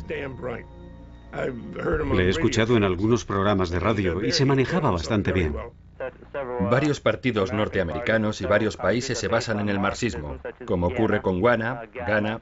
[2.14, 5.54] Le he escuchado en algunos programas de radio y se manejaba bastante bien.
[6.70, 11.82] Varios partidos norteamericanos y varios países se basan en el marxismo, como ocurre con Ghana,
[11.92, 12.40] Ghana,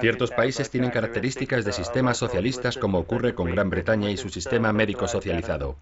[0.00, 4.72] Ciertos países tienen características de sistemas socialistas como ocurre con Gran Bretaña y su sistema
[4.72, 5.76] médico socializado.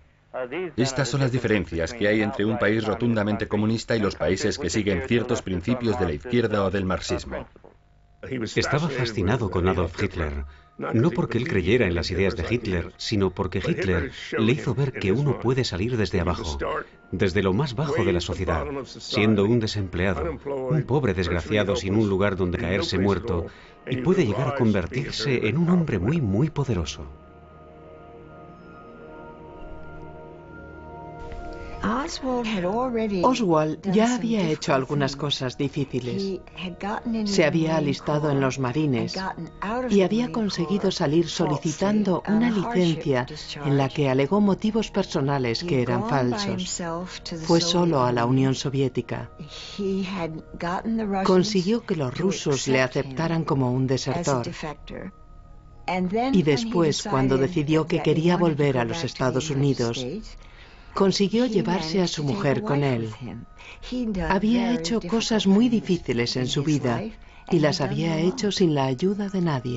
[0.76, 4.70] Estas son las diferencias que hay entre un país rotundamente comunista y los países que
[4.70, 7.46] siguen ciertos principios de la izquierda o del marxismo.
[8.56, 10.44] Estaba fascinado con Adolf Hitler,
[10.76, 14.92] no porque él creyera en las ideas de Hitler, sino porque Hitler le hizo ver
[14.92, 16.58] que uno puede salir desde abajo,
[17.10, 20.38] desde lo más bajo de la sociedad, siendo un desempleado,
[20.70, 23.46] un pobre desgraciado sin un lugar donde caerse muerto,
[23.90, 27.06] y puede llegar a convertirse en un hombre muy, muy poderoso.
[33.22, 36.40] Oswald ya había hecho algunas cosas difíciles.
[37.24, 39.16] Se había alistado en los marines
[39.90, 43.26] y había conseguido salir solicitando una licencia
[43.64, 46.82] en la que alegó motivos personales que eran falsos.
[47.44, 49.30] Fue solo a la Unión Soviética.
[51.24, 54.46] Consiguió que los rusos le aceptaran como un desertor.
[56.32, 60.04] Y después, cuando decidió que quería volver a los Estados Unidos,
[60.94, 63.10] consiguió llevarse a su mujer con él.
[64.28, 67.02] Había hecho cosas muy difíciles en su vida
[67.50, 69.76] y las había hecho sin la ayuda de nadie.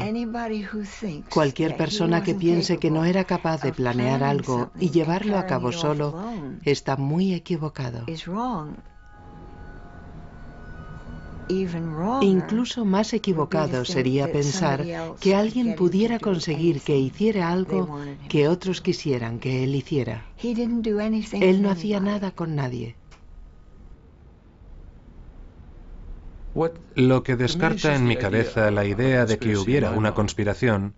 [1.30, 5.72] Cualquier persona que piense que no era capaz de planear algo y llevarlo a cabo
[5.72, 6.20] solo
[6.64, 8.06] está muy equivocado.
[12.22, 14.86] Incluso más equivocado sería pensar
[15.19, 17.99] que alguien pudiera conseguir que hiciera algo
[18.30, 20.26] que otros quisieran que él hiciera.
[20.41, 22.95] Él no hacía nada con nadie.
[26.95, 30.95] Lo que descarta en mi cabeza la idea de que hubiera una conspiración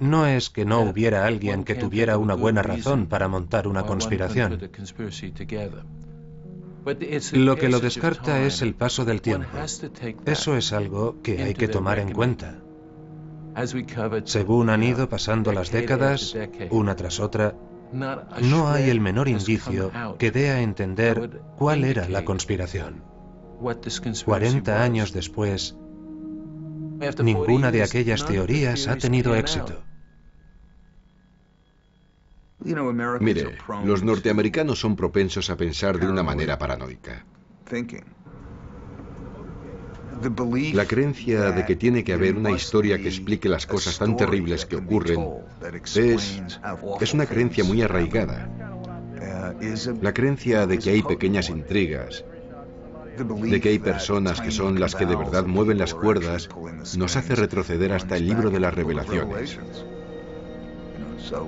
[0.00, 4.60] no es que no hubiera alguien que tuviera una buena razón para montar una conspiración.
[7.32, 9.48] Lo que lo descarta es el paso del tiempo.
[10.26, 12.58] Eso es algo que hay que tomar en cuenta.
[14.24, 16.36] Según han ido pasando las décadas,
[16.70, 17.54] una tras otra,
[17.92, 23.02] no hay el menor indicio que dé a entender cuál era la conspiración.
[24.24, 25.76] 40 años después,
[27.22, 29.82] ninguna de aquellas teorías ha tenido éxito.
[33.20, 37.24] Mire, los norteamericanos son propensos a pensar de una manera paranoica.
[40.74, 44.66] La creencia de que tiene que haber una historia que explique las cosas tan terribles
[44.66, 45.26] que ocurren
[45.94, 46.42] es,
[47.00, 48.50] es una creencia muy arraigada.
[50.02, 52.24] La creencia de que hay pequeñas intrigas,
[53.16, 56.48] de que hay personas que son las que de verdad mueven las cuerdas,
[56.96, 59.58] nos hace retroceder hasta el libro de las revelaciones.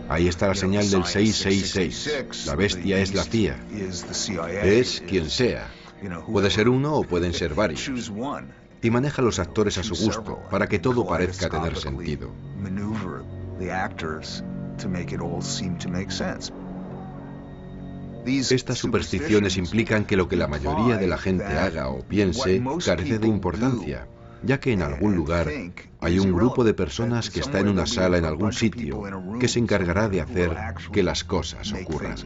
[0.09, 2.47] Ahí está la señal del 666.
[2.47, 3.59] La bestia es la CIA.
[4.63, 5.69] Es quien sea.
[6.31, 7.91] Puede ser uno o pueden ser varios.
[8.83, 12.31] Y maneja a los actores a su gusto para que todo parezca tener sentido.
[18.25, 23.19] Estas supersticiones implican que lo que la mayoría de la gente haga o piense carece
[23.19, 24.07] de importancia
[24.45, 25.49] ya que en algún lugar
[26.01, 29.03] hay un grupo de personas que está en una sala en algún sitio
[29.39, 30.57] que se encargará de hacer
[30.93, 32.17] que las cosas ocurran.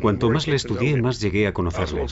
[0.00, 2.06] Cuanto más le estudié, más llegué a conocerlo.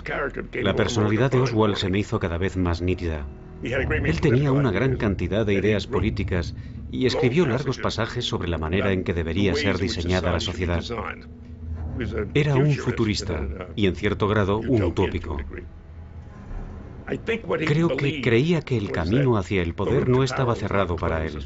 [0.55, 3.27] La personalidad de Oswald se me hizo cada vez más nítida.
[3.63, 6.55] Él tenía una gran cantidad de ideas políticas
[6.91, 10.83] y escribió largos pasajes sobre la manera en que debería ser diseñada la sociedad.
[12.35, 15.39] Era un futurista y en cierto grado un utópico.
[17.67, 21.39] Creo que creía que el camino hacia el poder no estaba cerrado para él.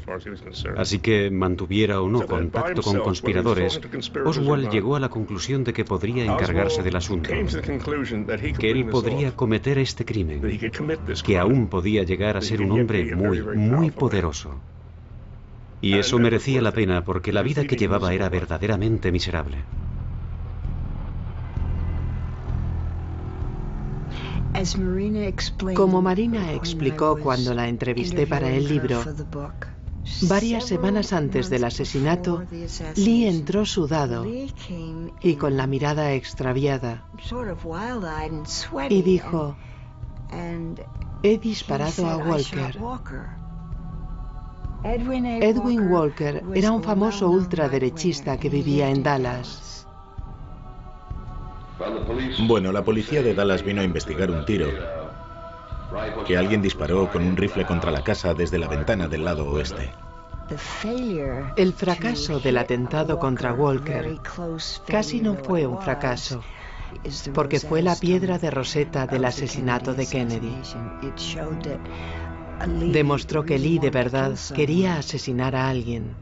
[0.77, 3.79] Así que, mantuviera o no contacto con conspiradores,
[4.25, 7.29] Oswald llegó a la conclusión de que podría encargarse del asunto,
[8.59, 10.41] que él podría cometer este crimen,
[11.23, 14.55] que aún podía llegar a ser un hombre muy, muy poderoso.
[15.81, 19.57] Y eso merecía la pena porque la vida que llevaba era verdaderamente miserable.
[25.75, 29.03] Como Marina explicó cuando la entrevisté para el libro,
[30.23, 32.43] varias semanas antes del asesinato,
[32.95, 34.25] Lee entró sudado
[35.21, 37.05] y con la mirada extraviada
[38.89, 39.55] y dijo,
[41.23, 42.77] he disparado a Walker.
[44.83, 49.76] Edwin Walker era un famoso ultraderechista que vivía en Dallas.
[52.39, 54.71] Bueno, la policía de Dallas vino a investigar un tiro
[56.25, 59.91] que alguien disparó con un rifle contra la casa desde la ventana del lado oeste.
[61.55, 64.19] El fracaso del atentado contra Walker
[64.87, 66.43] casi no fue un fracaso,
[67.33, 70.55] porque fue la piedra de Rosetta del asesinato de Kennedy.
[72.91, 76.15] Demostró que Lee de verdad quería asesinar a alguien.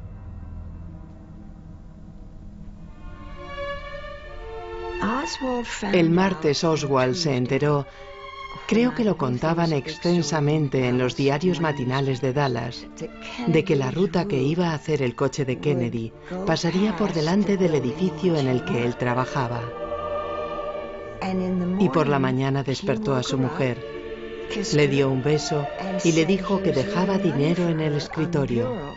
[5.92, 7.86] El martes Oswald se enteró,
[8.68, 12.88] creo que lo contaban extensamente en los diarios matinales de Dallas,
[13.48, 16.14] de que la ruta que iba a hacer el coche de Kennedy
[16.46, 19.62] pasaría por delante del edificio en el que él trabajaba.
[21.80, 23.78] Y por la mañana despertó a su mujer,
[24.74, 25.66] le dio un beso
[26.04, 28.94] y le dijo que dejaba dinero en el escritorio.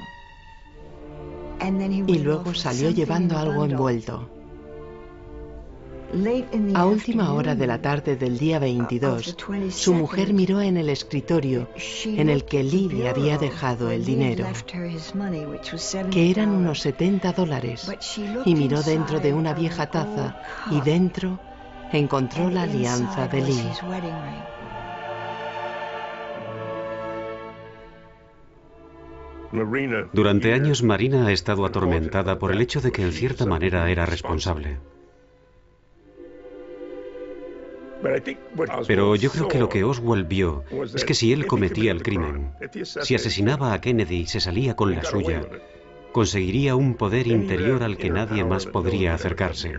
[2.07, 4.38] Y luego salió llevando algo envuelto.
[6.75, 9.37] A última hora de la tarde del día 22,
[9.69, 11.69] su mujer miró en el escritorio
[12.07, 14.47] en el que Lee le había dejado el dinero,
[16.11, 17.91] que eran unos 70 dólares,
[18.47, 20.41] y miró dentro de una vieja taza
[20.71, 21.39] y dentro
[21.93, 23.71] encontró la alianza de Lee.
[30.15, 34.07] Durante años Marina ha estado atormentada por el hecho de que en cierta manera era
[34.07, 34.79] responsable.
[38.87, 40.65] Pero yo creo que lo que Oswald vio
[40.95, 42.53] es que si él cometía el crimen,
[42.85, 45.43] si asesinaba a Kennedy y se salía con la suya,
[46.13, 49.73] conseguiría un poder interior al que nadie más podría acercarse.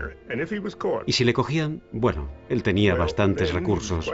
[1.06, 4.10] Y si le cogían, bueno, él tenía bastantes recursos.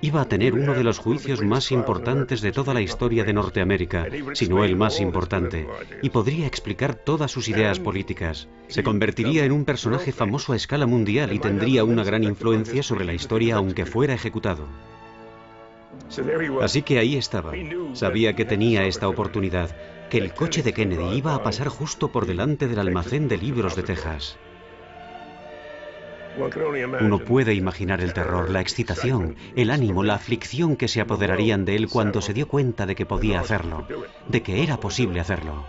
[0.00, 4.06] Iba a tener uno de los juicios más importantes de toda la historia de Norteamérica,
[4.32, 5.66] si no el más importante,
[6.02, 8.48] y podría explicar todas sus ideas políticas.
[8.68, 13.04] Se convertiría en un personaje famoso a escala mundial y tendría una gran influencia sobre
[13.04, 14.66] la historia aunque fuera ejecutado.
[16.60, 17.52] Así que ahí estaba.
[17.94, 19.74] Sabía que tenía esta oportunidad
[20.10, 23.76] que el coche de Kennedy iba a pasar justo por delante del almacén de libros
[23.76, 24.36] de Texas.
[27.00, 31.76] Uno puede imaginar el terror, la excitación, el ánimo, la aflicción que se apoderarían de
[31.76, 33.86] él cuando se dio cuenta de que podía hacerlo,
[34.28, 35.64] de que era posible hacerlo.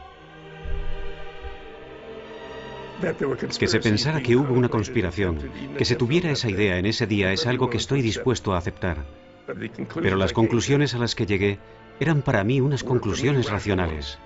[3.57, 7.31] Que se pensara que hubo una conspiración, que se tuviera esa idea en ese día
[7.31, 9.05] es algo que estoy dispuesto a aceptar.
[10.01, 11.59] Pero las conclusiones a las que llegué
[11.99, 14.19] eran para mí unas conclusiones racionales.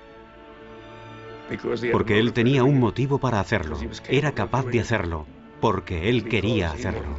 [1.91, 3.77] Porque él tenía un motivo para hacerlo.
[4.09, 5.25] Era capaz de hacerlo.
[5.61, 7.15] Porque él quería hacerlo.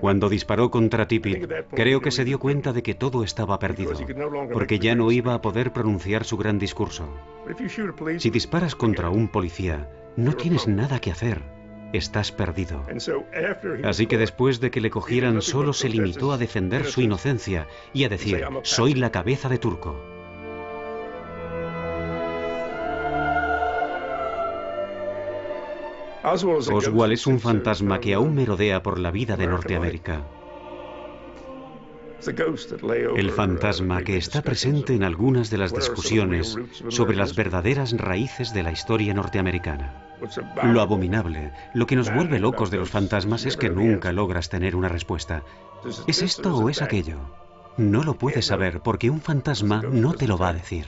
[0.00, 3.92] Cuando disparó contra Tippit, creo que se dio cuenta de que todo estaba perdido,
[4.52, 7.08] porque ya no iba a poder pronunciar su gran discurso.
[8.18, 11.42] Si disparas contra un policía, No tienes nada que hacer.
[11.92, 12.84] Estás perdido.
[13.84, 18.04] Así que después de que le cogieran solo se limitó a defender su inocencia y
[18.04, 20.13] a decir, soy la cabeza de turco.
[26.24, 30.24] Oswald es un fantasma que aún merodea por la vida de Norteamérica.
[33.16, 36.56] El fantasma que está presente en algunas de las discusiones
[36.88, 40.16] sobre las verdaderas raíces de la historia norteamericana.
[40.62, 44.74] Lo abominable, lo que nos vuelve locos de los fantasmas es que nunca logras tener
[44.74, 45.42] una respuesta.
[46.06, 47.18] ¿Es esto o es aquello?
[47.76, 50.86] No lo puedes saber porque un fantasma no te lo va a decir.